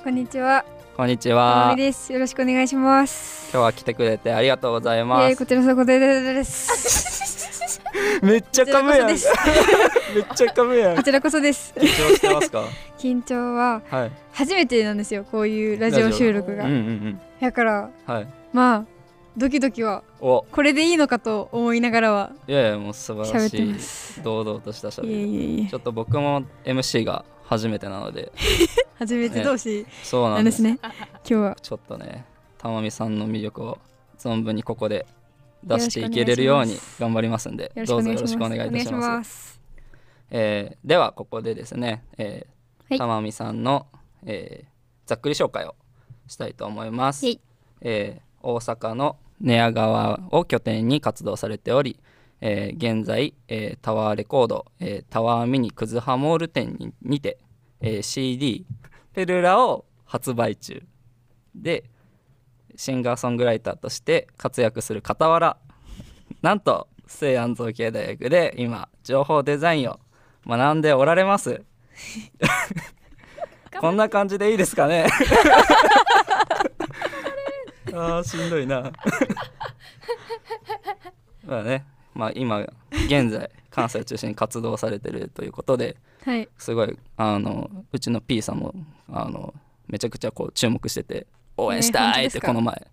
[0.03, 0.63] こんにちは。
[0.95, 1.81] こんにちまはみ。
[1.81, 2.13] です。
[2.13, 3.49] よろしくお願いします。
[3.51, 5.45] 今日は来てくれてありがとうございますこ。
[5.45, 7.81] ちらこそこです。
[8.23, 9.07] めっちゃ噛むやん。
[9.07, 11.03] めっちゃ噛むやんこ。
[11.03, 11.73] ちらこそです。
[11.75, 12.63] 緊張してますか？
[12.97, 14.11] 緊張ははい。
[14.31, 15.25] 初めてなんですよ。
[15.29, 16.71] こういうラジオ収録がうん。
[16.71, 18.13] うんだから、うん。
[18.13, 18.27] はい。
[18.53, 18.85] まあ
[19.35, 22.31] ドキドキはお、これでいいのかと思いながらは。
[22.47, 28.31] いやいやもう素晴ら喋ってしますい堂々としたしゃべいえいえいえりちょっと僕も MC が初めてなので。
[28.97, 30.79] 初めて同士そうなんんですね。
[30.81, 31.57] 今日は。
[31.61, 32.25] ちょっとね
[32.57, 33.77] たまみさんの魅力を
[34.17, 35.05] 存分にここで
[35.63, 38.11] 出していけれるように頑張りますんでどうぞ。
[38.11, 39.61] よろしくお願いいたします。
[40.31, 42.97] えーではここでですね、えーはい。
[42.99, 43.87] たまみさんの、
[44.25, 45.75] えーざっくり紹介を
[46.27, 47.39] したいと思います、はい。
[47.81, 51.99] えー大阪の寝屋川を拠点に活動されており、
[52.41, 57.37] えー現在、えータワーレコード、えータワーミニクズハモール店ににて、
[57.81, 58.65] えー CD
[59.13, 60.83] 「ペルラ」を発売中
[61.55, 61.89] で
[62.75, 65.57] シンガーソングライターとして活躍する傍ら
[66.41, 69.99] なんと西安造形大学で今情報デザインを
[70.45, 71.63] 学んでおられます。
[73.79, 75.07] こんな感じでいいですかね。
[77.93, 78.91] あーしんどいな。
[81.45, 86.49] まあねまあ今現在 関西を中心に活動されてるということではい。
[86.57, 88.73] すごいあのうちの P さんも
[89.09, 89.53] あの
[89.87, 92.87] めちゃくちゃこう注目してて応援したいってこの前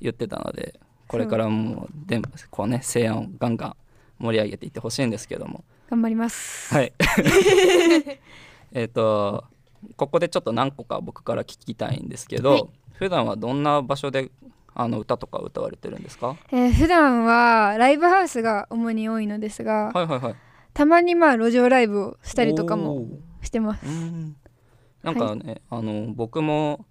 [0.00, 3.76] 言ってたのでこれからもうでこうね西安をガンガン
[4.18, 6.72] 盛り上げていってほしいんですけども頑張ります。
[6.72, 6.92] はい
[8.72, 9.44] えっと
[9.96, 12.64] ここでちょっと何個か僕から聞きたいんですけど、はい
[13.00, 14.30] 普段はどんな場所で
[14.74, 16.36] あの歌とか歌われてるんですか？
[16.52, 20.34] えー普段はライブハウスが主に多いのですが、はいはいはい。
[20.72, 23.06] たまにまあ路上ライブをしたりとかも
[23.42, 23.86] してます。
[23.86, 24.36] うん。
[25.02, 26.86] なんかね、あの僕も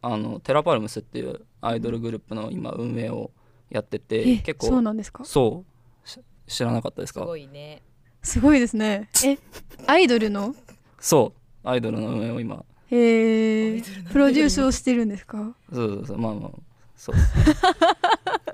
[0.00, 3.32] あのテラパルムスっていうアイドルグループの今運営を
[3.68, 5.24] やっててえ結構そうなんですか？
[5.24, 5.64] そ
[6.04, 6.08] う。
[6.08, 7.20] し知らなかったですか？
[7.20, 7.82] すごいね。
[8.22, 9.10] すごいですね。
[9.24, 9.38] え、
[9.86, 10.54] アイドルの？
[10.98, 11.68] そう。
[11.68, 12.64] アイドルの運営を今。
[12.90, 15.54] えー、プロデュースをしてるんですか？
[15.72, 16.18] そうそうそう。
[16.18, 16.50] まあまあ
[16.98, 17.14] そう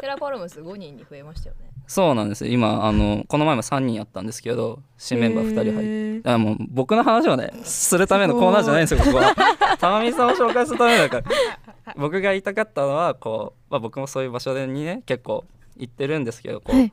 [0.01, 1.71] テラフォルムス5人に増えましたよね。
[1.87, 2.47] そうなんです。
[2.47, 6.31] 今あのこの前も3人やったんですけど新メンバー2人入って。
[6.31, 9.35] あもう僕の話をねするためのコーナーじゃないんですよここは。
[9.79, 11.25] たまみさんを紹介するためだから。
[11.97, 15.45] 僕が言いたかったのはこう、まあ、僕もそういう場所にね結構
[15.77, 16.93] 行ってるんですけどこう、はい。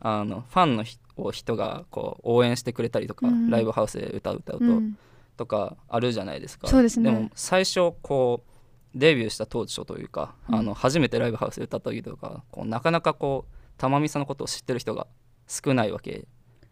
[0.00, 3.50] あのファンの人を人がこう応援してくれたりとか、うん。
[3.50, 4.98] ライブハウスで歌う歌うと、うん。
[5.36, 6.68] とかあるじゃないですか。
[6.68, 7.10] そうですね。
[7.10, 8.55] も最初こう
[8.96, 10.54] デビューした当初というか、うん。
[10.56, 15.06] あの初めてライブハウスで歌った時とかこうなかなかこう玉美さんのことを知ってる人が
[15.46, 16.26] 少ないわけ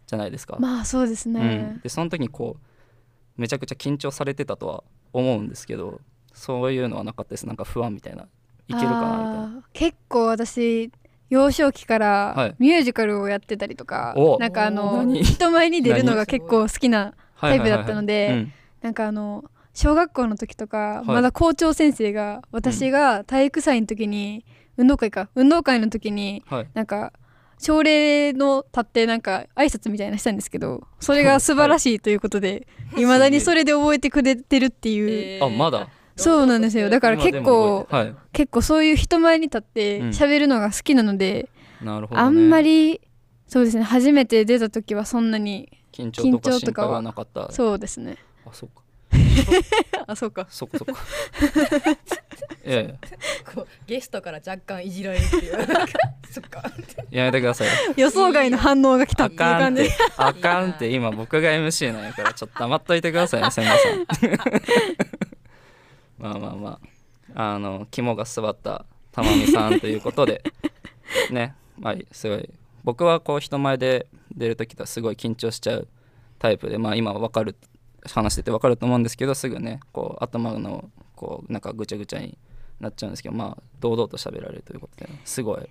[0.06, 0.56] じゃないですか。
[0.58, 1.78] まあそうですうん、ね。
[1.82, 6.00] でその時にこうめちゃくちゃ緊張されてたとは思うんですけど
[6.32, 7.46] そういうのはなかったです。
[7.46, 8.26] なんか不安みたいな。
[8.66, 9.62] いけるかなみたいな。
[9.74, 10.90] 結構私
[11.28, 12.00] 幼少期かはい。
[12.00, 14.38] らミュージカルをやってたりとか、お。
[14.38, 15.22] なんかあの何？
[15.22, 18.34] 人前に出るのが何結構好きなタイプだったのはいはいはいはい。
[18.34, 18.52] でうん。
[18.80, 21.06] なんかあの小学校の時とか、い。
[21.06, 25.28] まだ校長先生が私が体育祭の時に運動会か。
[25.34, 26.68] 運動会の時にはい。
[26.72, 27.12] なんか
[27.58, 33.04] 朝礼の立ってなんか挨拶みたいなのしたんですけどそれが素晴らしいということでい。
[33.04, 35.88] まだにそれで覚えてくれてるっていう、あまだ？
[36.16, 36.90] そうなんですよ。
[36.90, 38.14] だから結構、はい。
[38.32, 40.08] 結構そういう人前に立ってうん。
[40.10, 41.48] 喋るのが好きなので、
[41.82, 43.00] なるほど、ね、あんまり
[43.48, 47.50] そうですね初めて出た時はそんなに緊張とかはなかった。
[47.52, 48.18] そうですね。
[48.46, 48.82] あそうか
[50.07, 50.46] あそうか。
[50.50, 50.92] そこそこ
[52.64, 52.94] え
[53.55, 55.66] こうゲストから若干いじられるっていう。
[56.31, 56.62] そっか。
[57.11, 57.68] えやめてください。
[57.68, 59.24] よ予想外の反応が来た。
[59.24, 59.88] あっていうかんって。
[59.88, 59.90] 感じ。
[60.16, 60.88] あかんって。
[60.90, 64.07] 今僕が MC なんやからちょっと黙っといてくださいね千葉さん。
[66.18, 66.81] まあまあま
[67.35, 67.55] あ。
[67.55, 70.42] あの肝が据わった玉美さんということで。
[71.31, 71.55] ね。
[71.79, 72.50] まあすごい。
[72.85, 75.88] 僕はこう人前で出る時とはすごい緊張しちゃう
[76.38, 77.57] タイプでまあ今は分かる
[78.06, 82.36] 話してて分かると思うんですけどすぐねこう頭のこうなんかぐちゃぐちゃに
[82.80, 85.68] なっちゃうんですけどまあ堂々と喋られるということですごい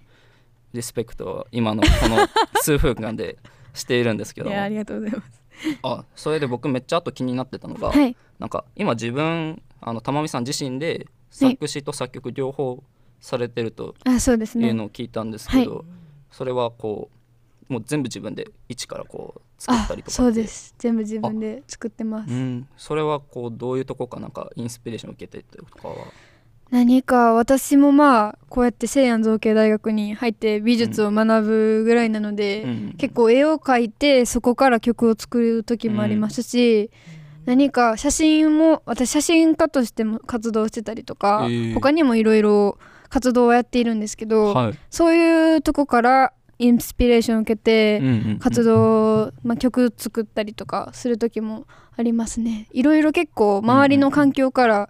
[0.74, 2.28] リスペクトを今のこの
[2.62, 3.38] 数分間で
[3.74, 5.44] しているんですけどいやありがとうございます。
[5.84, 8.16] あそれで僕めっちゃあと気になってたのが、はい。
[8.40, 12.84] なんか今自分あの玉美さん自身で作詞と作曲両方
[13.20, 14.68] されてるとあそうですね。
[14.68, 15.86] いうのを聞いたんですけど、はい。
[16.32, 17.18] それはこう
[17.70, 20.76] もう全部自分で一からこう作ったりとかそうです。
[20.78, 22.34] 全部自分で作ってます。
[22.34, 25.96] うん、それはこうどういうとこかなんかインスピレーションを受けてとかは？
[26.72, 32.96] 何か私もまあこうやって西安造形大学に入って美術を学ぶぐらいなので、うん。
[32.98, 36.90] 結構絵を描いてそこから曲を作る時もありますし、
[37.46, 44.74] 何か写真も私写真家としても活動してたりとか、へー他にもいろいろ活動をやっているんですけど、はい。
[44.90, 52.68] そういうとこからインスピレーションを受けてうんうんうん活動、まあ、曲作ったりとかする時もありますね。
[52.72, 54.90] いろいろ結構周りの環境から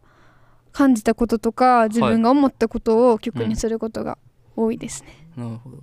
[0.71, 4.17] 感じたこととか自分が思ったことを曲にすることが
[4.55, 5.77] 多いですね、なるほど。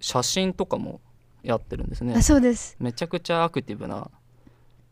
[0.00, 1.00] 写真とかも
[1.42, 2.14] やってるんですね。
[2.14, 2.76] あそうです。
[2.80, 4.10] めちゃくちゃアクティブな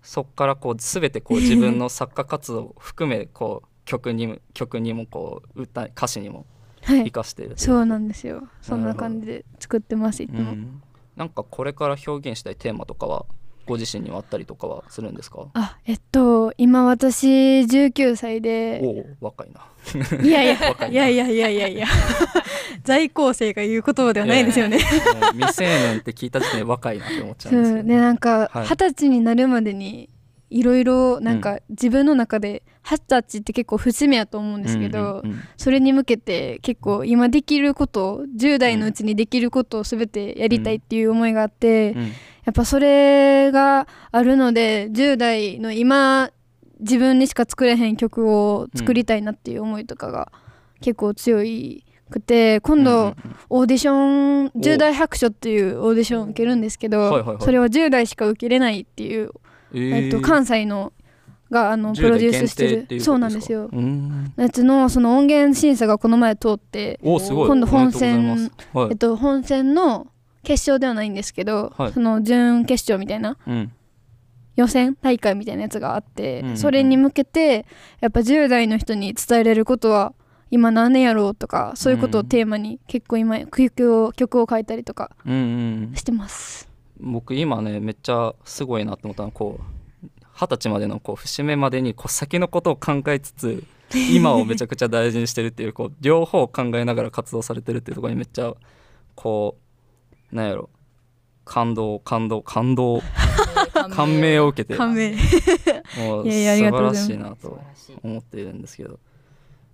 [0.03, 6.47] そっからこう全てこう自分の作家活動を含めこう曲にも曲にもこう歌歌詞にもはい
[6.87, 7.57] 生かしていると？
[7.57, 8.49] いそうなんですよ。
[8.63, 10.83] そんな感じで作ってますいつも、うん。
[11.17, 13.25] なんかこれから表現したいテーマとかは
[13.67, 15.47] ご自身にはあったりとかはするんですか？
[15.55, 17.27] あえっと今私
[17.63, 18.81] 19歳で。
[18.83, 18.89] お
[19.25, 19.61] お若いな。
[20.23, 21.87] いやいや 若いいやいやいやいやいや。
[22.85, 24.79] 在校生が言う言葉ではないですよね。
[25.33, 28.67] 未成年って聞いた時点で若いなって思っちゃうんですそうけどでなんかはい。
[28.67, 30.09] 二十歳になるまでに
[30.51, 35.23] いろいろなんか自分の中で二十歳って結構節目やと思うんですけど、
[35.57, 42.03] それに向けて結構今できること10代のうちにできることを全てやりたいっていう思いがあって、うん。
[42.47, 46.31] やっぱそれがあるので10代の今
[46.79, 50.31] 自分にしか作れへん曲を作りたいなっていう思いとかが
[50.81, 53.17] 結構強いくて今度
[53.51, 59.33] オーディション10代白書っていうオーディションを受けるんですけど、それは10代しか受けれないっていう、
[59.79, 60.93] えっと、関西の
[61.51, 63.01] があの10プロデュースしてる。
[63.01, 63.69] そうなんですよ。
[63.73, 64.33] うん。
[64.37, 67.19] やつのその音源審査がこの前通って今
[67.61, 68.89] 度本戦はい。
[68.91, 70.09] えっと本戦の
[70.43, 71.93] 決勝ではないんですけど、はい。
[71.93, 73.73] その準決勝みたいなうん。
[74.57, 76.57] 予選大会みたいなやつがあって、うんうんうん。
[76.57, 77.67] それに向けて
[78.01, 80.15] やっぱ10代の人に伝えれることは
[80.51, 85.37] 今何年やろうとかそういうことをテーマに結構今曲を曲を書いたりとかうんう
[85.93, 85.95] ん。
[85.95, 86.69] してます。
[87.01, 93.65] 僕今ねめっちゃすごいなと思ったのはこう二十歳までのこう節目までにこう先のことを考えつつ
[94.13, 98.55] 今をめちゃくちゃ大事にしてるっていうこう両方考えながら活動されてるっていうところにめっちゃ
[99.15, 99.57] こ
[100.33, 100.71] うなんやろ。
[101.45, 103.03] 感動感動感動。
[103.93, 104.77] 感銘を受けて。
[104.77, 105.13] 感銘。
[105.99, 107.61] もう素晴らしいなと
[108.03, 108.99] 思っているんですけど。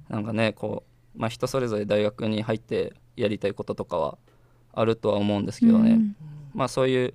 [0.09, 0.85] なんかねこ
[1.17, 4.19] う、まあ、人それぞれ大学に入ってやりたいこととかは
[4.75, 6.17] あるとは思うんですけどね、うん
[6.55, 7.15] まあそういう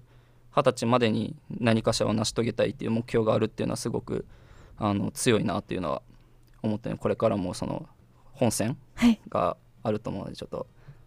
[0.56, 4.26] 二十歳までに何かしらを成し遂げたいっていう目標があるっていうのはすごく
[4.78, 6.02] あの強いなっていうのは
[6.64, 7.88] 思ってねこれからもその
[8.34, 9.20] 本戦はい。
[9.30, 10.66] があると思うのでちょっと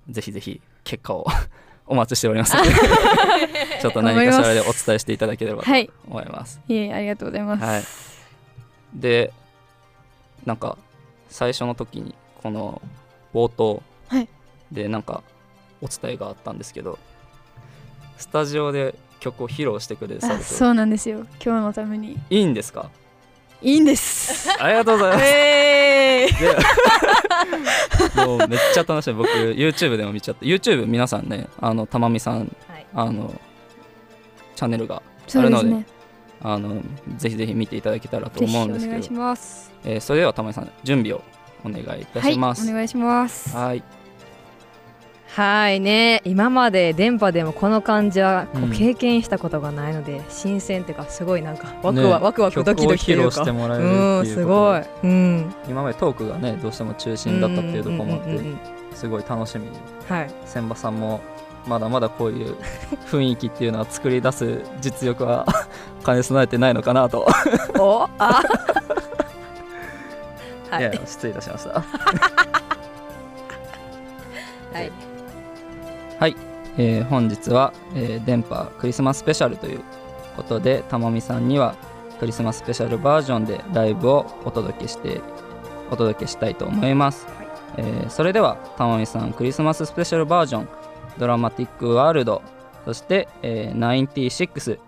[0.09, 1.27] ぜひぜひ結果を
[1.87, 2.55] お待ちしております。
[2.57, 2.71] の で
[3.83, 5.91] ちょっと何かしらでお伝えしていただければとはい。
[6.07, 6.61] 思います。
[6.69, 7.65] いえありがとうございます。
[7.65, 7.83] はい、
[8.95, 9.33] で
[10.47, 10.79] なんか
[11.29, 12.81] 最初の時にこの
[13.35, 14.29] 冒頭はい。
[14.71, 15.23] でなんか
[15.83, 16.99] お伝えがあったんですけど
[18.21, 21.27] スタジオで曲を披露してくれされてあそうなんですよ。
[21.45, 22.17] 今日のために。
[22.31, 22.91] いいんですか？
[23.63, 24.49] いいんです。
[24.63, 25.25] ありがとうございます。
[25.29, 26.27] え
[28.17, 32.55] で もうめっちゃ楽しい僕 YouTube でも見ちゃって YouTube 皆さんねあのたまみさん、
[32.95, 33.35] あの
[34.57, 35.03] チャンネルが
[35.35, 35.87] あるのでね。
[36.43, 36.81] あの
[37.19, 38.91] ぜひぜひ見ていただけたらと思うんですけど。
[38.93, 39.71] お願いします。
[39.85, 41.23] えーそれではたまみさん準備を
[41.65, 42.63] お願いいたします。
[42.63, 43.55] はいお願いします。
[43.57, 43.83] はい
[45.37, 46.23] はいね。
[46.25, 48.73] 今まで電波でもこの感じはこうん。
[48.73, 53.43] う経験したことがないので、新鮮っていうかすごいなんかワクねワク、ワクワクドキドキというか。
[53.43, 54.83] うんいうすごい。
[55.05, 55.55] うん。
[55.69, 58.59] 今までトークがねどうしても中心だったっていうところもあってうんうんうんうん。
[58.95, 59.73] すごい楽しみに。
[60.09, 60.31] はい。
[60.47, 61.21] 千葉さんも
[61.67, 62.57] まだまだこういう
[63.11, 65.47] 雰囲気っていうのは作り出す実力は
[66.05, 67.29] 兼ね備えてないのかなと。
[67.79, 68.09] お？
[68.19, 68.43] あ？
[70.81, 71.71] いや失礼いたしました。
[74.73, 74.91] はい
[76.21, 76.37] はい、
[76.77, 79.81] えー本日は、えー電波クリスマススペシャルという
[80.37, 81.75] ことでたまみさんには
[82.19, 85.23] クリスマススペシャルバージョンでライブをお届けして
[85.91, 87.27] お届けしたいと思います、
[87.79, 90.69] えーそれではたまみさんクリスマススペシャルバージョン
[91.17, 92.43] ドラマティックワールド
[92.85, 94.79] そして、えー、96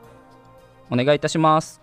[0.91, 1.82] お願いいたします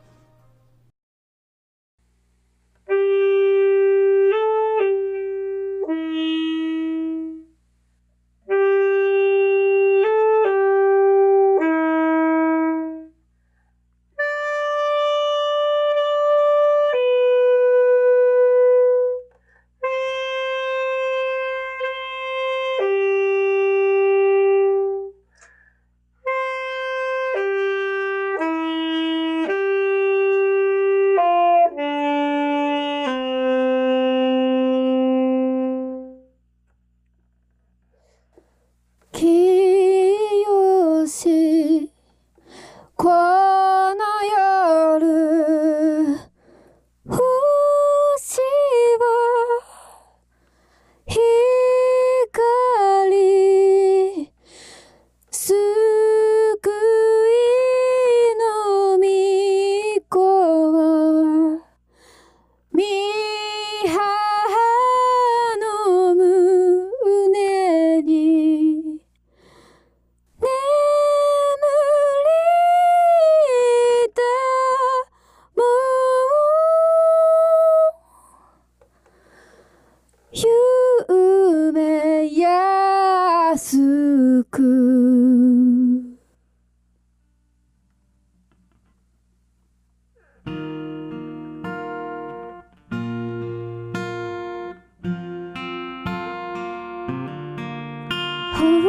[98.82, 98.88] ほ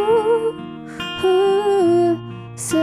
[0.48, 0.54] う
[2.56, 2.78] せ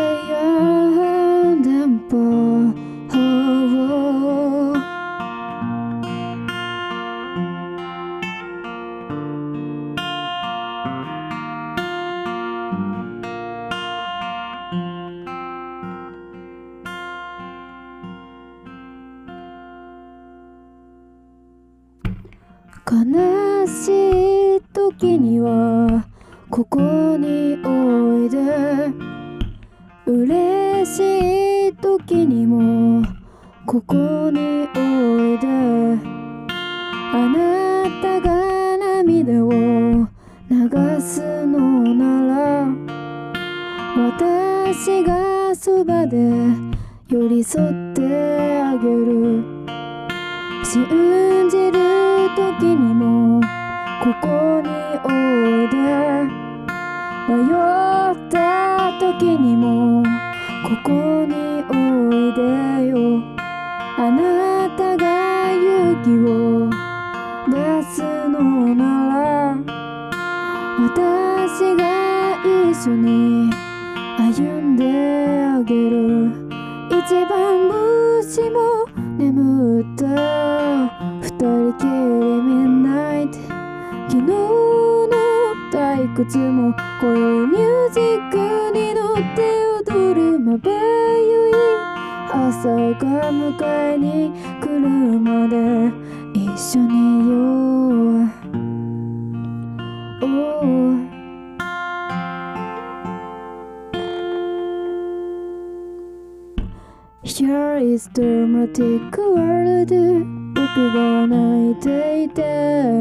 [107.28, 109.92] Here is dramatic world.
[110.56, 112.42] 僕が泣いていて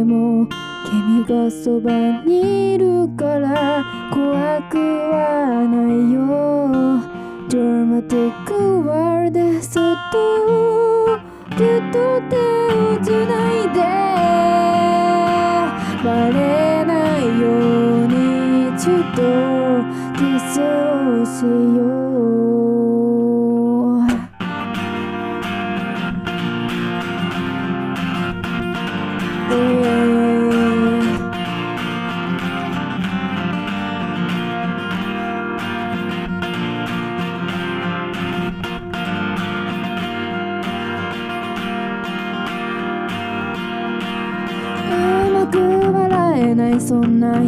[0.04, 0.48] も
[0.84, 1.92] 君がそば
[2.24, 6.18] にいるから怖くはないよ。
[7.48, 8.32] Dramatic
[8.82, 9.62] world.
[9.62, 11.20] そっと
[11.56, 13.79] ぎゅっと手をつないで
[16.02, 17.46] バレないよ
[18.02, 19.22] うにちょっと
[20.18, 20.18] キ
[20.52, 21.44] スをし
[21.79, 22.06] よう。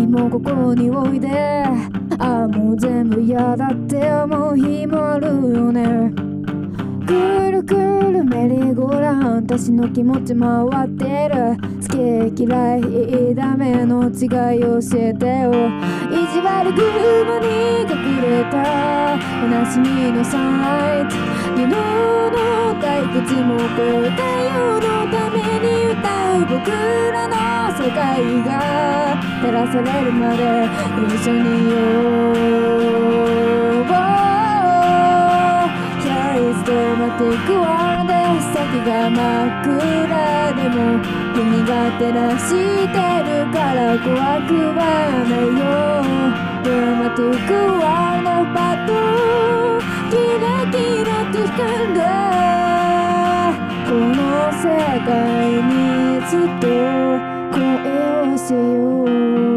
[0.08, 1.64] もここにおいで。
[2.18, 6.12] ああもう全部嫌だって思う日もあるよね。
[7.06, 11.56] くるくるメリーゴーランド私の気持ち回ってる。
[11.82, 11.88] 好
[12.34, 15.50] き嫌いいいダメの違い教えてよ。
[16.10, 17.46] 意地悪雲に
[17.82, 17.92] 隠
[18.22, 18.56] れた。
[19.44, 20.36] おなじみのサ
[21.00, 21.14] イト。
[21.56, 21.70] 昨日の
[22.80, 26.04] 退屈も超えた夜のために歌
[26.36, 26.70] う僕
[27.12, 27.27] ら
[27.78, 27.94] 世界
[28.42, 28.50] が
[29.40, 30.42] 照らされるまで
[31.14, 31.76] 一緒にいよ
[32.32, 32.34] う
[36.02, 38.10] Here is dramatic world
[38.52, 39.16] 先が真
[39.46, 39.70] っ暗
[40.56, 40.76] でも
[41.34, 41.70] 君が
[42.00, 44.10] 照らしてるから怖
[44.42, 44.82] くは
[45.28, 45.62] ないよ
[46.64, 48.90] Dramatic world パッと
[50.10, 50.12] キ
[50.42, 52.02] ラキラと光る
[53.86, 54.18] この
[54.52, 54.66] 世
[55.06, 55.72] 界に
[56.26, 57.27] ずっと
[57.58, 59.47] 声をしよ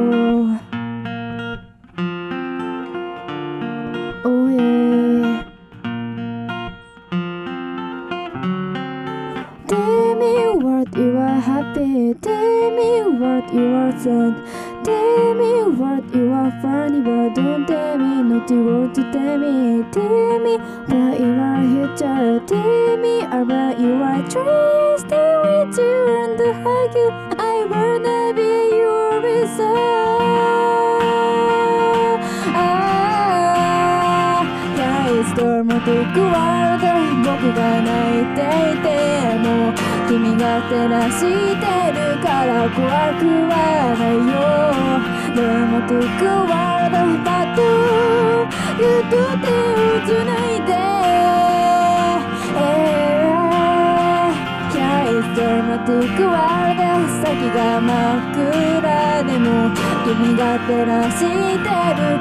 [60.11, 61.31] 君が照らしてる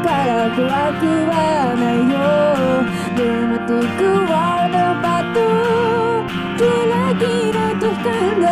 [0.05, 1.35] から怖くは
[1.75, 2.15] ないよ。
[3.17, 6.23] Dramatic world of battle
[6.57, 7.23] キラキ
[7.53, 8.47] ラと光んだ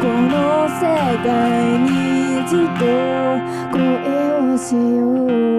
[0.00, 0.32] この
[0.80, 0.80] 世
[1.22, 1.28] 界
[1.80, 1.88] に
[2.48, 2.82] ずっと
[3.76, 3.78] 声
[4.38, 4.98] をしよ
[5.46, 5.49] う。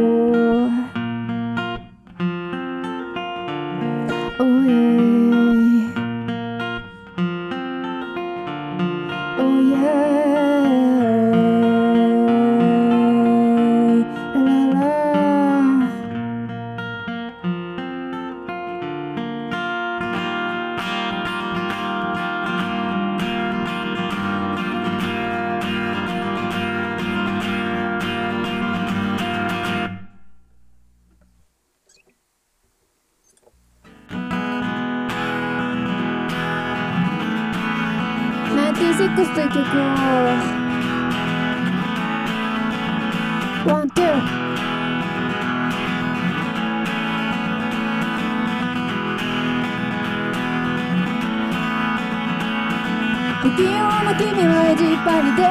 [55.32, 55.48] 学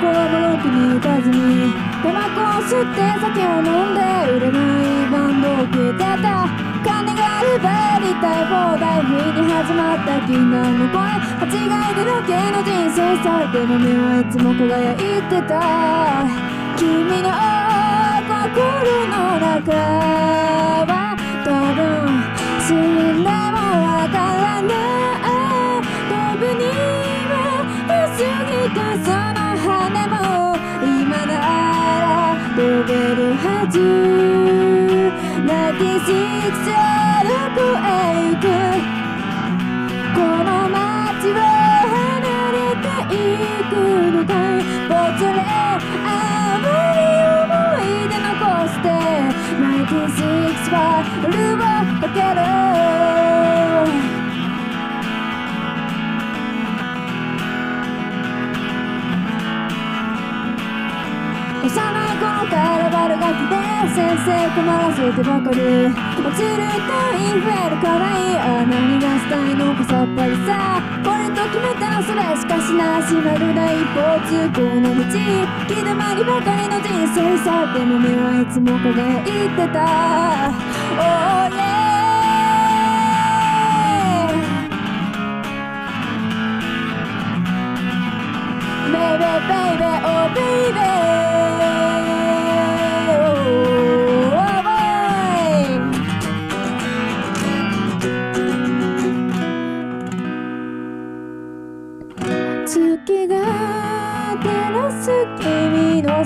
[0.00, 4.00] 校のロッに行かずにタバコを吸って酒を飲んで
[4.30, 6.46] 売れないバンドを聴いてた
[6.84, 14.96] 金があればやりたい放題不意に始まった禁断の恋間違いだけの人生さでも目はいつも輝い
[15.26, 15.58] てた
[16.78, 17.28] 君の
[18.28, 19.74] 心の中
[20.86, 23.17] は多分
[33.78, 33.84] る
[34.18, 36.68] はず96
[37.18, 37.90] どこへ
[38.30, 38.46] 行く
[40.14, 43.72] この街を離れていく
[44.12, 44.30] のか。
[44.58, 45.38] いぽつれ
[46.04, 48.34] 甘い思い出残
[48.68, 48.86] して
[49.86, 50.76] 96は
[51.22, 51.58] 夜を
[52.00, 52.67] かける
[62.48, 63.54] から悪ガキで
[63.94, 70.98] 先生困らせてばかり落ちるとインフェルからいいあ何がしたいのかさっぱりさ。
[71.04, 75.04] これと決めたらそれしかしなしまるで一方通行の道
[75.66, 80.52] 気止まりばかりの人生さでも目はいつも輝いてた。
[80.98, 81.78] Oh yeah
[88.90, 91.27] Baby, baby, oh baby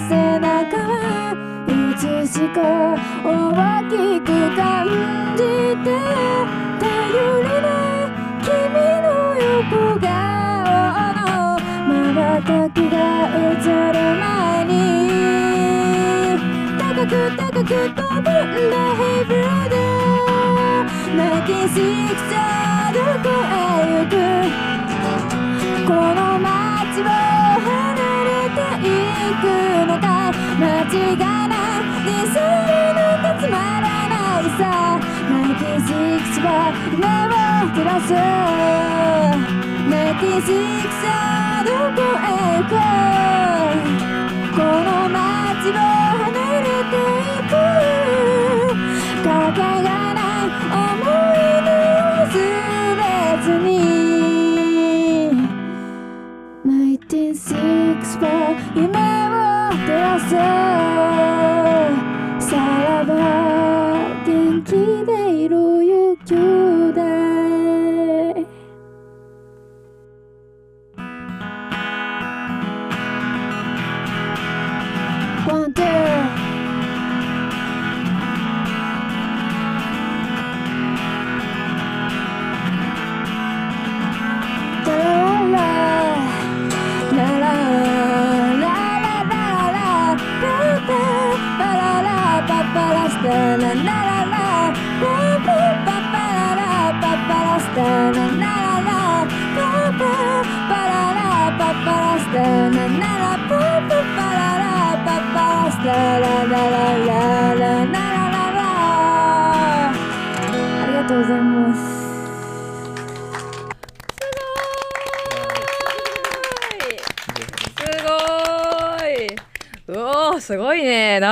[0.08, 1.32] 背中
[1.66, 2.58] いつしか
[3.24, 3.28] 大
[3.90, 4.26] きく
[4.56, 4.60] 感
[5.36, 5.40] じ
[5.82, 5.86] て
[6.80, 7.66] 頼りな
[8.42, 8.48] 君
[9.02, 10.06] の横顔
[11.14, 11.26] の
[11.86, 12.96] 瞬きが
[13.36, 14.70] 映る前に
[16.78, 18.32] 高く高く飛ぶん
[18.70, 19.40] だヘイブル
[19.70, 19.74] で
[21.16, 21.74] 泣きし
[22.08, 22.32] くさ
[22.92, 23.54] どこへ
[23.98, 24.12] 行く
[25.86, 26.46] この街
[27.02, 27.41] を
[29.40, 30.32] くのか？
[30.58, 31.48] 間違いない
[32.04, 32.40] ディスる
[32.94, 35.00] なんてつまらないさ。
[35.30, 35.90] 泣きしく
[36.34, 36.46] ちは
[36.92, 37.02] 夢を
[37.74, 38.12] 照らす。
[39.90, 40.44] 泣きしく
[41.00, 41.08] ちゃ
[41.64, 42.20] どこへ
[42.58, 42.70] 行く
[44.54, 45.72] この街を
[46.20, 47.02] 離れてい
[47.48, 47.50] く。
[49.24, 50.24] かけがない
[50.72, 50.84] 思
[51.32, 51.72] い出を
[52.12, 53.00] 忘れ
[53.42, 53.62] ずに。
[56.62, 58.71] 1964
[59.90, 60.91] を照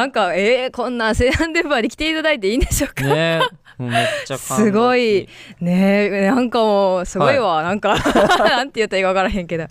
[0.01, 3.05] なんかえー、こんなセアンデンバーに来ていただいていいんでしょうか？
[3.05, 3.43] ね
[4.25, 4.73] す。
[4.73, 5.29] ごい。
[5.61, 7.97] ねなんかもうすごいわ、はなんか
[8.41, 9.67] なんて言ったらいいか分からへんけど。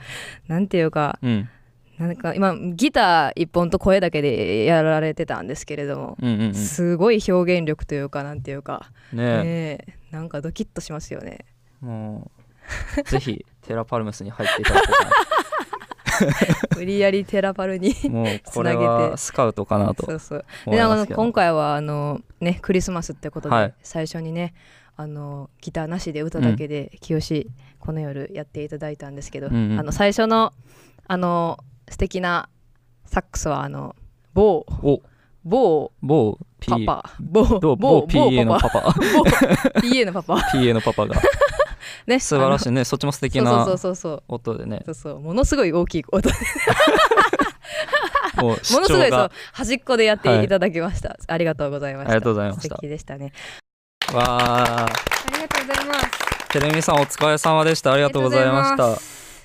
[0.48, 1.50] なんていうか、うん。
[1.98, 6.54] なんか今ギター一本と声だけでやられてたんですけれども、うんうんうん。
[6.54, 8.92] すごい表現力というかなんていうか。
[9.12, 9.86] ねえ。
[10.12, 11.40] なんかドキッとしますよね。
[11.82, 12.30] も
[13.00, 15.10] うぜひテラパルムスに入っていただこうか
[16.76, 19.18] 無理やりテラパルになもうこれはて。
[19.18, 20.46] スカウトかなとそうそう。
[20.68, 23.74] であの今回はあのねクリスマスってことで、はい。
[23.82, 24.54] 最初にね
[24.96, 27.20] あのギターなしで歌だけで「清
[27.80, 29.80] この夜」やっていただいたんですけど、うんうん。
[29.80, 30.54] あの最初の
[31.08, 31.60] あの
[31.90, 32.50] 素敵な
[33.06, 33.96] サックスはあの
[34.34, 35.02] 某お。
[35.46, 37.12] 某某パパ。
[37.20, 38.82] 某某某 PA のパパ。
[38.82, 39.24] 某
[39.80, 40.36] PA のパパ。
[40.36, 41.16] PA のパパが
[42.08, 42.84] ね素晴らしいね。
[42.84, 44.82] そっちも素敵なそうそうそうそう音でね。
[44.86, 45.20] そうそう。
[45.20, 46.30] ものすごい大きい音。
[46.30, 46.36] で
[48.38, 52.12] もう ものすごいそう端っこでやっていただきました、ありがとうございました。
[52.12, 52.76] ありがとうございました。
[52.76, 53.34] 素敵でしたね。
[54.14, 54.86] わあ。
[54.86, 54.90] あ
[55.36, 56.50] りがとうございます。
[56.52, 57.94] テレミさんお疲れ様でした。
[57.94, 58.98] ありがとうございました。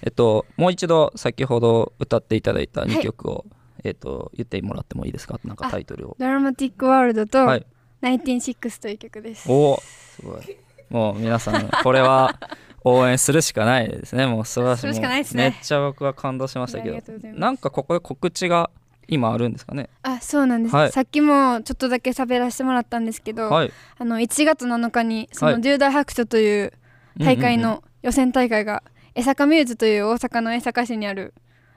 [0.02, 3.02] えっともう一度先ほど歌っていただいた2はい。
[3.02, 3.44] 曲を、
[3.82, 5.38] えっと言ってもらってもいいですか？
[5.44, 6.16] なんかタイトルを。
[6.18, 7.66] ドラマティックワールドと、はい。
[8.02, 9.50] 196という曲です。
[9.50, 10.56] おおすごい
[10.94, 12.38] もう皆さんこれは
[12.84, 14.26] 応援するしかないですね。
[14.28, 15.24] もう素晴らしい。
[15.24, 15.42] すね。
[15.42, 16.98] めっちゃ僕は感動しましたけど。
[17.32, 18.70] なんかここで告知が
[19.08, 19.88] 今あるんですかね？
[20.02, 20.92] あそうなんです、はい。
[20.92, 23.72] さっきもちょっとだけ喋らせてもらったんですけど、はい。
[23.98, 25.54] あの1月7日にそはい。
[25.56, 26.72] の重大白書という
[27.18, 28.84] 大会の予選大会が
[29.16, 31.34] 江坂ミューズという大阪の江坂市にある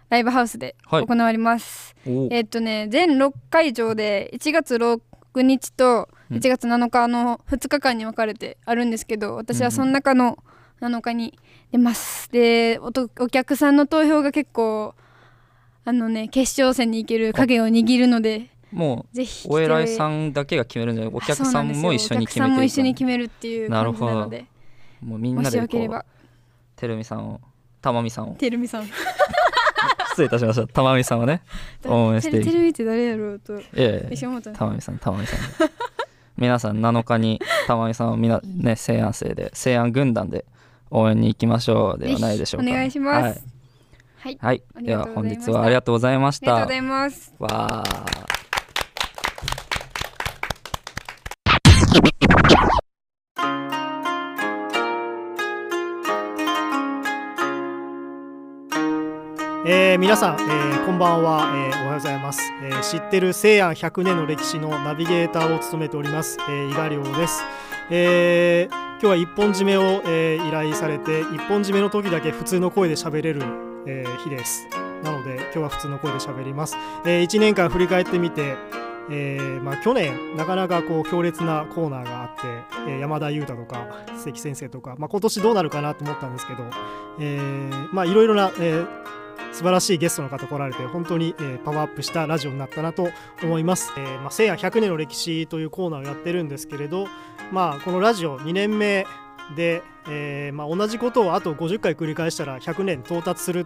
[0.09, 1.07] ライブハウスではい。
[1.07, 5.01] 行われます、おえっとね全6会場で1月6
[5.41, 6.37] 日とうん。
[6.37, 10.37] 1月7日の2日間に分かれてあるんですけど私はその中の
[10.81, 11.37] 7日に
[11.71, 12.29] 出ます。
[12.31, 14.93] でおとお客さんの投票が結構
[15.85, 19.21] あのね決勝戦に行ける影を握るのでもう
[19.53, 21.13] お偉いさんだけが決めるんじゃない？
[21.13, 24.13] お客さんも一緒に決めてお客さんも一緒にい決めるっていう感じなるほど。
[24.13, 24.45] なので。
[25.01, 26.05] もうみんもなでこうしよければ。
[26.75, 27.39] てるみさんを
[27.81, 28.35] たまみさんを。
[28.35, 28.89] てるみさん
[30.17, 30.67] 失礼いたしました。
[30.67, 31.43] たまみさんをね
[31.85, 34.51] 応援しててるてるみって誰やろうとええ一緒に思った。
[34.51, 35.39] たまみさんたまみさん
[36.37, 40.45] 皆さん7日にたまみさんをみなね西安生で西安軍団で
[40.89, 42.69] 応援に行きましょうではないでしょうか。
[42.69, 43.43] お願いします。
[44.19, 44.37] はい。
[44.39, 44.61] はい。
[44.73, 44.85] はい。
[44.85, 46.55] では本日はありがとうございました。
[46.55, 47.33] ありがとうございます。
[47.37, 48.36] わあ
[59.69, 67.43] えー皆さん、えーこんばんは、えーおはようございます、え知ってる西安100年の歴史のナビゲーターを務めております、え伊賀亮です、
[67.91, 73.41] え今日は一本締めを、え依頼されて一本締めの時だけ普通の声で喋れる、
[73.85, 74.69] え日です。
[75.03, 78.55] なので今日は普通の声で喋ります、え1年間振り返ってみて
[79.09, 82.41] えーまあ、去年なかなかこう強烈なコーナーがあって、
[82.89, 83.87] えー山田裕太とか
[84.17, 86.63] 関先生とか、まあ、今年どうなるかなと思ったんですけど、
[88.05, 88.87] いろいろな、えー
[89.51, 93.09] 素晴らしいゲストの方来られて本当に、えーパワーアップしたラジオになったなと
[93.43, 93.91] 思います。
[93.97, 97.07] えーまあ、聖夜100年の歴史というコーナーをやってるんですけれど、
[97.51, 99.05] まあ、このラジオ2年目
[99.55, 103.65] で、えーまあ、同じことをあと50回繰り返したら100年到達する、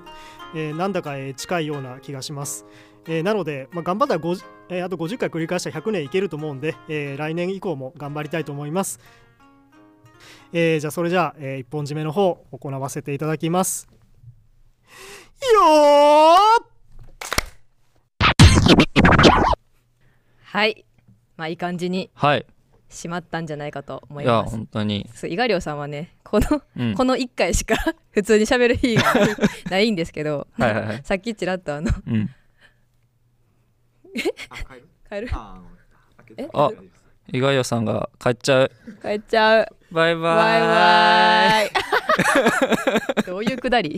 [0.55, 2.65] えーなんだか、近いような気がします。
[3.07, 8.99] えーなので、まあ、頑張ったら5、えーあと50回繰り返したら100年いけると思うんで、えー来年以降も頑張りたいと思います。
[10.53, 14.00] えーじゃあそれじゃあ、えー一本締めの方行わせていただきます。
[15.47, 16.37] よ
[20.43, 20.85] はい。
[21.37, 22.45] まあいい感じにはい。
[22.89, 25.09] 閉まったんじゃないかと思いやいます本当に。
[25.13, 26.93] そう伊賀亮さんはねこの、うん。
[26.93, 27.75] この1回しか
[28.11, 29.03] 普通に喋る日が
[29.69, 31.01] ないんですけどはいはいはい。
[31.03, 32.29] さっきちらっとあの、うん。
[35.09, 35.29] 帰る？
[36.37, 36.69] えあ
[37.33, 38.71] 伊賀代さんが帰っちゃう。
[39.01, 39.67] 帰っちゃう。
[39.91, 40.35] バイバイ。
[40.35, 41.71] バイバイ。
[43.25, 43.97] どういうくだり？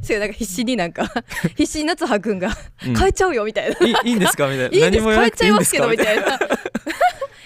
[0.00, 1.10] そうなんか必死になんか
[1.56, 2.50] 必死に夏葉くんが、
[2.86, 2.94] うん。
[2.94, 3.86] 帰っちゃうよみたいな。
[3.86, 4.64] いいいいんですかみたいな。
[4.68, 4.90] いいです。
[4.90, 6.38] 何も言わなく帰っちゃいますけどみたいな。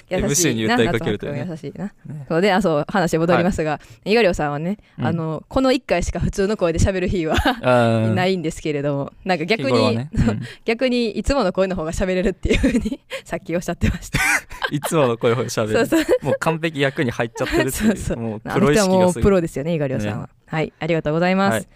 [0.08, 1.92] 優 しいなに訴えかけ優しいな、
[2.28, 5.06] そうであそう話戻りますが、伊賀亮さんはね、うん。
[5.06, 8.14] あのこの1回しか普通の声で喋る日はー。
[8.14, 10.10] ないんですけれどもなんか逆に、ね。
[10.14, 10.40] うん。
[10.64, 14.20] 逆にいつもの声の方が喋れるっていうふうにさっきおっしゃってました。
[14.70, 15.86] いつもの声を喋る。
[15.86, 16.24] そうそう。
[16.24, 17.90] もう完璧役に入っちゃってるっていう。
[17.90, 18.40] そうそうもう。
[18.44, 19.22] あプロ意識がすごい。
[19.24, 20.32] プロですよね伊賀亮さんは、ね。
[20.46, 21.66] はいありがとうございます、はい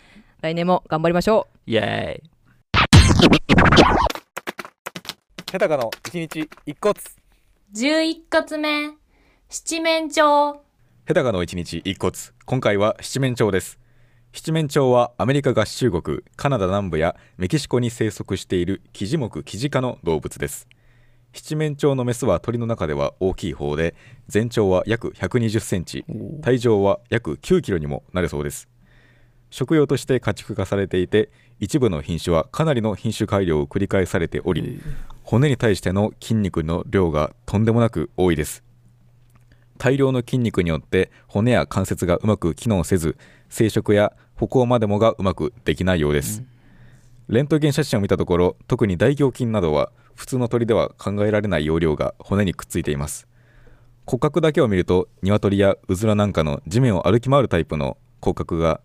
[0.42, 1.70] 来年も頑張りましょう。
[1.70, 2.30] イエーイ。
[5.52, 6.98] ヘタカの一日一骨
[7.74, 8.96] 11骨目。
[9.50, 10.58] 七面鳥。
[11.04, 12.14] ヘタカの一日一骨
[12.46, 13.78] 今回は七面鳥です。
[14.32, 20.66] 七面鳥はアメリカ合衆国カナダ南部やメキシコに生息しているキジ目キジ科の動物です。
[21.34, 23.94] 七面鳥のメスは鳥の中では大きい方で
[24.26, 26.06] 全長は約120センチ。
[26.40, 28.70] 体重は約9キロにもなるそうです
[29.50, 34.80] 食用として家畜化されていて一部の品種はかなりの品種改良を繰り返されており
[35.22, 38.64] 骨に対しての筋肉の量がとんでもなく多いです。
[39.78, 43.16] 大量の筋肉によって骨や関節がうまく機能せず
[43.48, 46.42] 生殖や歩行までもがうまくできないようです、
[47.28, 53.26] レントゲン写真を見たところ特に大胸筋などは普通の鳥では考えられない容量が骨にくっついています。
[54.04, 58.80] 骨格だけを見ると鶏やうずらなんかの地面を歩き回るタイプの骨格が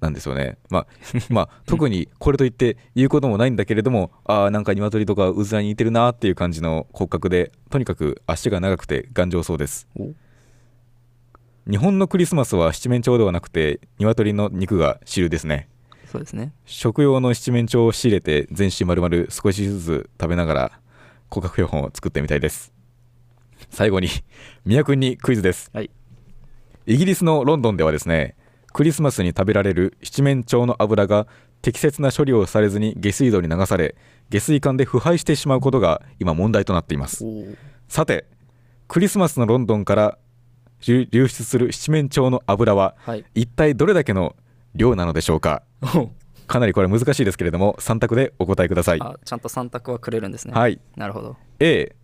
[0.00, 0.86] なんですよね、まあ
[1.28, 9.88] まあ、特にこれといって言うこともないんだけれどもああなんか鶏とかうずらに似てるなっていう感じの骨格でとにかく足が長くて頑丈そうです。
[11.68, 15.68] 日本のクリスマスは七面鳥ではなくて鶏の肉が主ですね。
[16.06, 16.54] そうですね。
[16.64, 20.80] 食用の七面鳥を仕入れて全身丸々少しずつ食べながら
[21.28, 22.72] 骨格標本を作ってみたいです。
[23.70, 24.08] 最後に
[24.64, 25.70] 宮君にクイズです、
[26.86, 28.34] イギリスのロンドンではですね
[28.72, 31.26] クリスマスに食べられる七面鳥の油が
[31.62, 33.96] 適切な処理をされずに下水道に流され
[34.30, 37.24] 下水管で腐敗してしまうことが今問題となっています。
[37.88, 38.26] さて
[38.86, 40.18] クリスマスのロンドンから
[40.86, 43.24] 流流出する七面鳥の油は、はい。
[43.34, 44.36] 一体どれだけの
[44.74, 45.64] 量なのでしょうか？
[46.46, 49.00] かなりこれ難しいですけれども3択でお答えください。
[49.00, 50.54] あちゃんと3択はくれるんですね。
[50.54, 50.80] はい。
[50.96, 51.36] なるほど。
[51.58, 51.96] A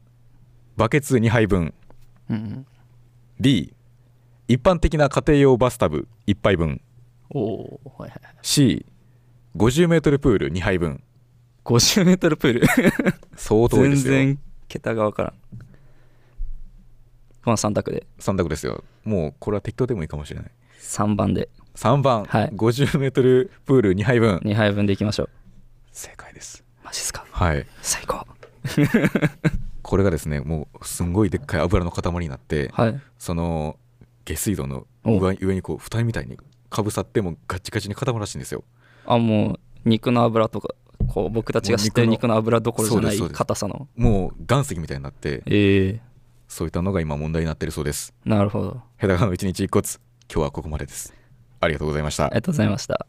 [0.76, 1.72] バケツ2杯分、
[2.28, 2.66] うん。
[3.38, 3.72] B
[4.46, 6.80] 一般的な家庭用バスタブ1杯分。
[7.30, 11.02] おおはいはい C50 メートルプール2杯分。
[11.64, 12.66] 50メートルプール。
[13.36, 14.12] 相当ですよ。
[14.14, 14.38] 全然
[14.68, 15.32] 桁がわからん。
[17.44, 18.06] この3択で。
[18.18, 18.84] 3択ですよ。
[19.04, 20.50] もうこれは適当でもいいかもしれない。
[20.80, 21.48] 3番で。
[21.74, 22.50] 3番、はい。
[22.50, 24.36] 50メートルプール2杯分。
[24.44, 25.30] 2杯分でいきましょう。
[25.92, 26.64] 正解です。
[26.84, 27.26] マジっすか。
[27.30, 27.66] はい。
[27.80, 28.26] 最高。
[29.82, 33.00] これがですねもうすんごいでっかい油の塊になって、はい。
[33.18, 33.78] その
[34.24, 36.38] 下水道の上上にこう蓋みたいに
[36.70, 38.64] かぶさってもうガチガチに固まるらしいんですよ。
[39.06, 40.68] あもう肉の油とか
[41.08, 43.88] こう僕たちが知ってる肉の油どころじゃない硬さの。
[43.96, 46.00] もう岩石みたいになって、え
[46.48, 48.14] そういったのが今問題になってるそうです。
[48.24, 48.80] なるほど。
[48.96, 49.86] ヘダガの一日一骨
[50.32, 51.14] 今日はここまでです。
[51.60, 52.26] ありがとうございました。
[52.26, 53.06] ありがとうございました。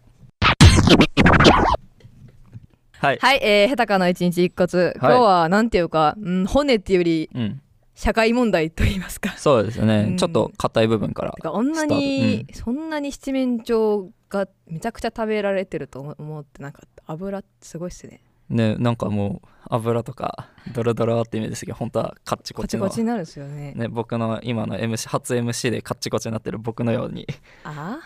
[2.99, 3.17] はい。
[3.21, 7.61] はい、えー、ヘタカの一日一骨、今日はなんていうか、うん、骨っていうより、うん
[7.95, 9.31] 社会問題と言いますか。
[9.37, 10.17] そうですよね、うん。
[10.17, 18.21] ちょっと硬い部分からてかこんなに、そんなに七面鳥がめちゃくちゃ食べられてると思思ってなんか油すごいっすね。
[18.49, 23.73] ねなんかもう油とかドロドロってイメージですけど本当はカッチココチのチコチになるんですよね。
[23.73, 27.25] ね僕の今の MC 初 MC でカッチコチになってる僕のように。
[27.63, 27.99] あ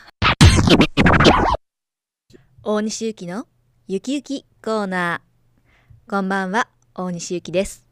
[2.61, 3.47] 大西ゆきの
[3.87, 6.09] ゆきゆきコーナー。
[6.09, 7.87] こんばんは大西ゆきです。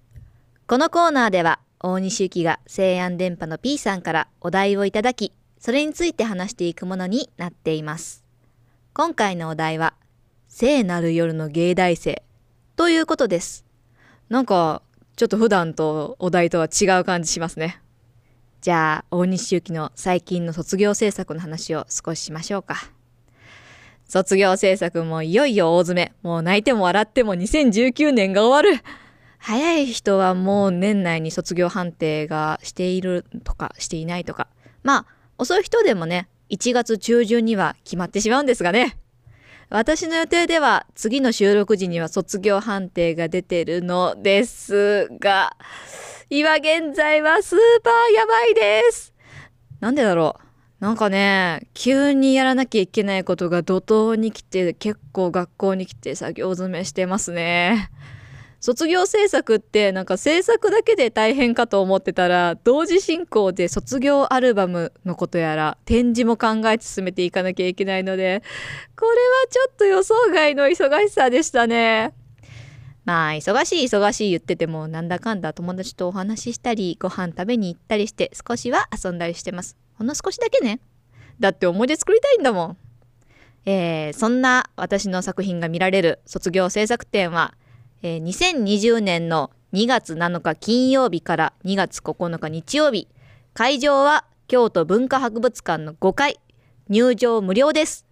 [0.68, 8.24] このコーナーでは大西ゆきが西安電波の P さんからお題をいただきそれについて話していくものになっています。
[8.94, 9.94] 今回のお題は
[10.48, 12.24] 聖なる夜の芸大生
[12.76, 13.64] ということです。
[14.30, 14.82] なんか
[15.16, 17.80] ちょっと普段とお題とは違う感じしますね。
[18.62, 22.90] じゃあ大西ゆきの最近の卒業制作の話を少ししましょうか。
[24.08, 26.14] 卒業制作もいよいよ大詰め。
[26.24, 28.82] もう泣いても笑っても2019年が終わる。
[29.48, 34.50] 早い人はもう年内に卒業判定がしているとかしていないとか。
[34.84, 35.06] まあ
[35.38, 38.98] 遅い人でもね1月中旬には決まってしまうんですがね。
[39.70, 45.56] 私の予定では次の収録時には卒業判定が出てるのですが
[46.30, 49.14] 今現在はスーパーやばいです。
[49.80, 50.36] なんでだろ
[50.82, 50.84] う。
[50.84, 57.92] なんかね急にやらなきゃいけないことが怒涛に来て結構学校に来て作業詰めしてますね。
[58.60, 68.42] 卒業制作ってなんか制作だけで大変かと思ってたら同時進行で卒業アルバムのことやら展示も考えて進めていかなきゃいけないので
[69.00, 69.16] これは
[69.50, 72.14] ちょっと予想外の忙しさでしたね。
[73.06, 79.78] まあ忙しい忙しい言っててもなんだかんだ友達とお話ししたりご飯食べに行ったりして少しは遊んだりしてます。
[79.94, 80.82] ほんの少しだけね。
[81.40, 82.78] だって思い出作りたいんだもん。
[83.66, 87.54] えー、そんな私の作品が見られる卒業制作展は
[88.08, 93.10] えー、2020年の2月7日金曜日から2月9日日曜日
[93.54, 96.40] 会場は京都文化博物館の5階
[96.88, 98.06] 入場無料です。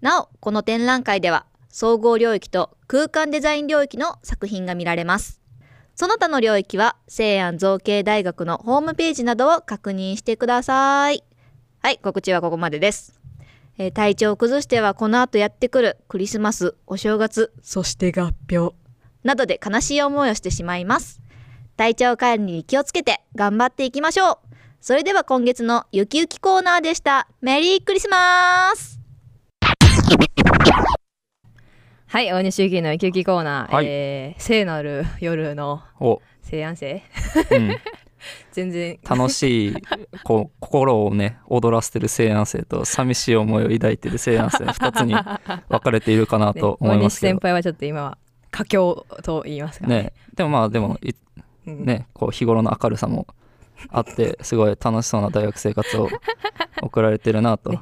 [0.00, 5.40] なおこの展覧会では総合領域と空間デザイン領域の作品が見られます。
[5.96, 11.24] その他の領域は西安造形大学のホームページなどを確認してください。
[11.80, 13.20] はい告知はここまでです。
[13.78, 18.83] えー、体調を崩してはこの後やってくるクリスマス、お正月、そして合併。
[19.24, 21.20] などで悲しい思いをしてしまいます。
[21.76, 24.38] 体調管理に気をつけて頑張っていきましょう。
[24.80, 27.26] それでは今月のゆきゆきコーナーでした。
[27.40, 29.00] メリークリスマス!
[32.06, 35.82] はい、大西ゆきのゆきゆきコーナー、はい、えー、聖なる夜の
[36.42, 37.02] 西安生、
[37.50, 37.76] うん、
[38.52, 38.98] 全然。
[39.02, 39.74] 楽しい
[40.22, 48.18] こう心をね踊らせてる西安生と寂しい思いを抱いてる西安生2つに分かれているかなと思いますけど、ね、先輩はちょっと今は
[48.54, 50.96] 佳境と言いますかね、ね、でもまあでも
[51.66, 53.26] ねこう日頃の明るさも
[53.88, 56.08] あって すごい楽しそうな大学生活を
[56.80, 57.80] 送られてるなと、ね、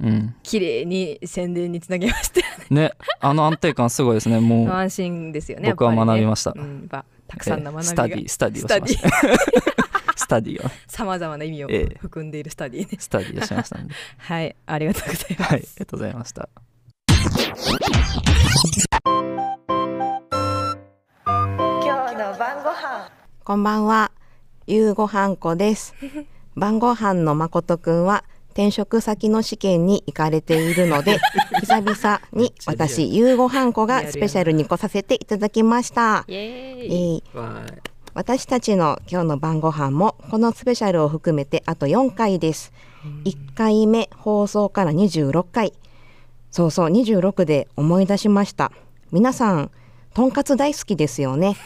[0.00, 0.34] うん。
[0.42, 2.40] 綺麗に宣伝につなげました。
[2.70, 2.92] ね。
[3.20, 4.40] あの安定感すごいですね。
[4.40, 6.62] もう安心ですよね僕は学びました、ね。
[6.62, 7.04] うん、た
[7.36, 9.08] くさんの学びが、 study study をしました。
[10.16, 10.64] study。
[10.64, 13.92] をさまざまな意味を含んでいる study ね、え study をしましたんで。
[14.16, 14.56] はい。
[14.64, 16.48] ありがとうございます、はい、ありがとうございました
[22.16, 23.10] の晩ご飯。
[23.44, 24.10] こんばんは。
[24.66, 25.94] 夕ごはんこです。
[26.56, 31.18] 晩ご飯の誠くんは転職先の試験に行かれているので
[31.60, 36.24] 久々に私夕ごはんこがスペシャルに来させていただきました。
[36.26, 37.24] イエーイ。
[38.14, 42.72] 私たちの今日の晩ご飯もこのスペシャルを含めてあと4回です。
[43.26, 45.74] 1回目放送から26回。
[46.50, 48.72] そうそう26で思い出しました。
[49.12, 49.70] 皆さん
[50.16, 51.58] とんかつ大好きですよね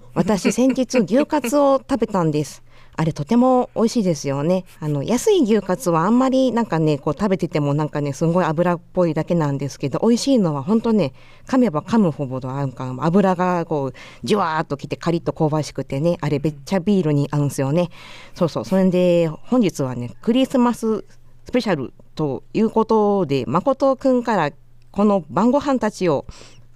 [0.14, 2.62] 私先日牛カツを食べたんです。
[2.96, 4.64] あれとても美味しいですよね。
[4.78, 11.12] あの安い牛カツはあんまりなんかねこう食べててもなんかねすごい油っぽいだけなんですけど美味しいのは本当ね
[11.46, 17.90] 噛めば噛むほどなんか油がこうじわーっときてカリッと香ばしくてねあれめっちゃビールに合うんですよね。
[18.34, 18.64] そうそう。
[18.64, 21.04] それで本日はねクリスマス
[21.44, 24.52] スペシャルということで誠くんから
[24.92, 26.26] この晩ご飯たちを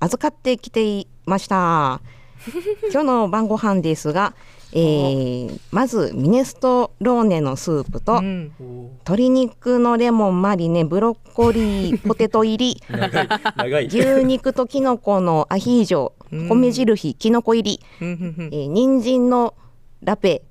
[0.00, 2.00] 預かってきていました。
[2.92, 4.34] 今日の晩ご飯ですが、
[4.72, 12.82] えー、まずミネストローネのスープと、うん、鶏肉のレモンマリネブロッコリーポテト入り
[13.88, 19.54] 牛肉ときのこのアヒージョ米印きのこ入り、えー、人参の
[20.02, 20.42] ラペ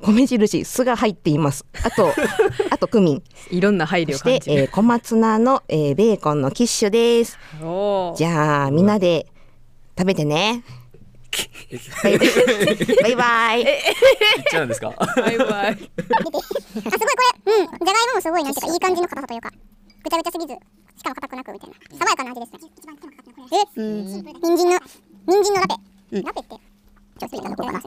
[0.00, 1.64] 米印酢が入っています。
[1.84, 2.10] あと
[2.70, 3.22] あとクミン。
[3.50, 7.38] いろんな配慮そして、えー、小松菜の、えー、ベーコンのキッシュです。
[8.16, 9.26] じゃあみんなで
[9.98, 10.64] 食べてね。
[12.02, 13.16] バイバイ。
[13.16, 13.68] バイいっ
[14.50, 14.90] ちゃうんですか？
[15.16, 15.46] バイバイ。
[15.46, 15.86] あ、すごいこ
[17.46, 19.50] れ、うん、じゃがいももすごいなんていうか、いい感じの硬さというか。
[20.02, 21.76] ぐちゃぐちゃすぎず、しかも硬くなくみたいな。
[21.98, 22.58] 爽やかな味ですね。
[23.52, 24.22] え、うん、人
[24.58, 24.78] 参の、
[25.26, 25.74] 人参のラペ。
[26.12, 26.48] うん、ラペって。
[26.50, 26.60] ちょっ
[27.18, 27.80] と失礼なこうかな。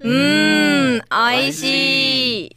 [0.00, 2.56] うん、美味しい。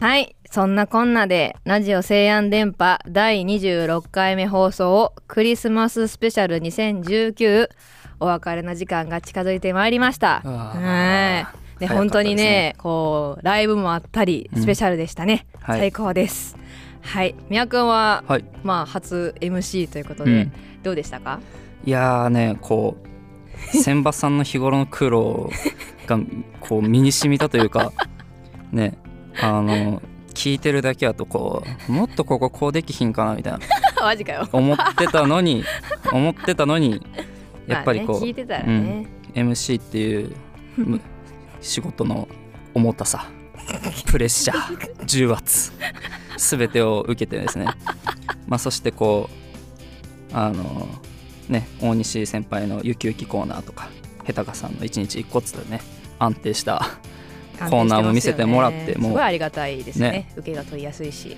[0.00, 0.36] はい。
[0.56, 7.68] そんなこんなで、ラジオ西安電波第26回目放送クリスマススペシャル2019
[8.20, 10.40] お別れの時間が近づいてまいりました。
[10.40, 11.46] は
[11.76, 11.78] い。
[11.80, 15.46] で、本当にね、こう、ライブもあったり、スペシャルでしたね。
[15.56, 16.56] うんはい、最高です。
[17.02, 20.52] はい宮くんは、はいまあ初 MC ということで、うん
[20.82, 21.38] どうでしたか？
[21.84, 22.96] いやーねこ
[23.74, 25.50] う千葉さんの日頃の苦労
[26.06, 26.18] が
[26.60, 27.92] こう身に染みたというか
[28.72, 28.96] ね
[29.42, 30.00] あの
[30.36, 33.58] 聞いてるだけだとこうもっとこここうできひんかなみたいな。
[34.00, 34.46] マジかよ。
[34.52, 35.64] 思ってたのに
[36.12, 37.02] 思ってたのに
[37.66, 39.08] やっぱりこう、まあねね。
[39.34, 40.36] うん、MC っていう
[40.76, 41.00] む
[41.62, 42.28] 仕事の
[42.74, 43.30] 重たさ
[44.06, 45.72] プレッシャー重圧
[46.36, 47.66] 全てを受けてですね。
[48.46, 49.30] まあそしてこ
[50.32, 50.86] うあの
[51.48, 53.88] ね大西先輩の「ゆきゆきコーナー」とか
[54.24, 55.80] ヘタカさんの「一日一骨」というね
[56.18, 59.12] 安定したコーナーも見せてもらってすもう。
[59.12, 60.10] ごいありがたいですね。
[60.10, 60.32] ね。
[60.36, 61.36] 受けが取りやすいし。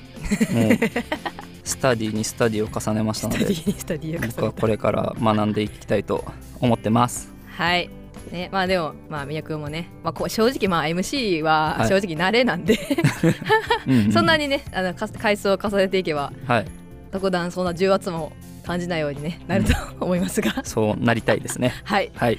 [0.52, 0.72] もう
[1.64, 6.24] スタディにスタディを重ねましたので僕はこれから学んでいきたいと
[6.60, 7.32] 思ってます。
[7.56, 7.90] はい。
[8.32, 11.88] ねまあでもまあ宮くんもね、まあ、こう正直まあ MC ははい。
[11.88, 12.78] 正直慣れなんで、
[13.86, 16.66] うんうん そんなにねあのか回数を重ねていけばはい、
[17.12, 18.32] 特段そんな重圧も
[18.64, 20.62] 感じないようにねなると思いますが。
[20.64, 21.74] そうなりたいですね。
[21.84, 22.10] はい。
[22.14, 22.38] はい、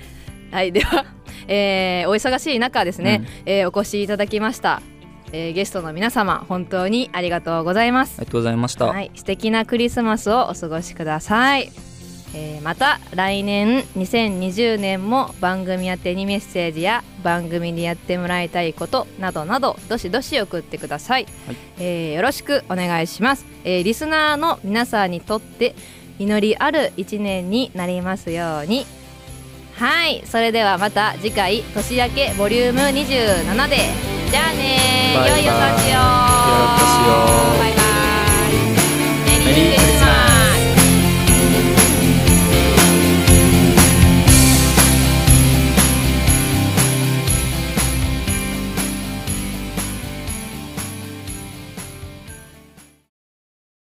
[0.51, 1.05] はいでは、
[1.47, 4.81] えーお忙しい中ですね、えーお越しいただきました、
[5.31, 8.15] えーゲストの皆様本当にありがとうございます。
[8.17, 8.85] ありがとうございました。
[8.85, 11.71] はい、素敵なクリスマスをお過ごしください、
[12.33, 21.27] えーまた来年2020年も番組宛てにメッセージや番組でやってもらいたいことなどなどどしどし送ってください、
[21.77, 25.75] えーよろしくお願いします、えーリスナーの皆さんにとって
[26.17, 28.85] 祈りある一年になりますように
[29.79, 33.77] はいそれではまた次回年明けボリューム27で。
[34.29, 35.45] じゃあねバイバイ。
[35.45, 35.95] 良いお年を。
[35.95, 36.03] 良い
[36.59, 37.15] お年を。
[37.57, 38.51] バイバイ。
[39.45, 39.98] メリークリスマス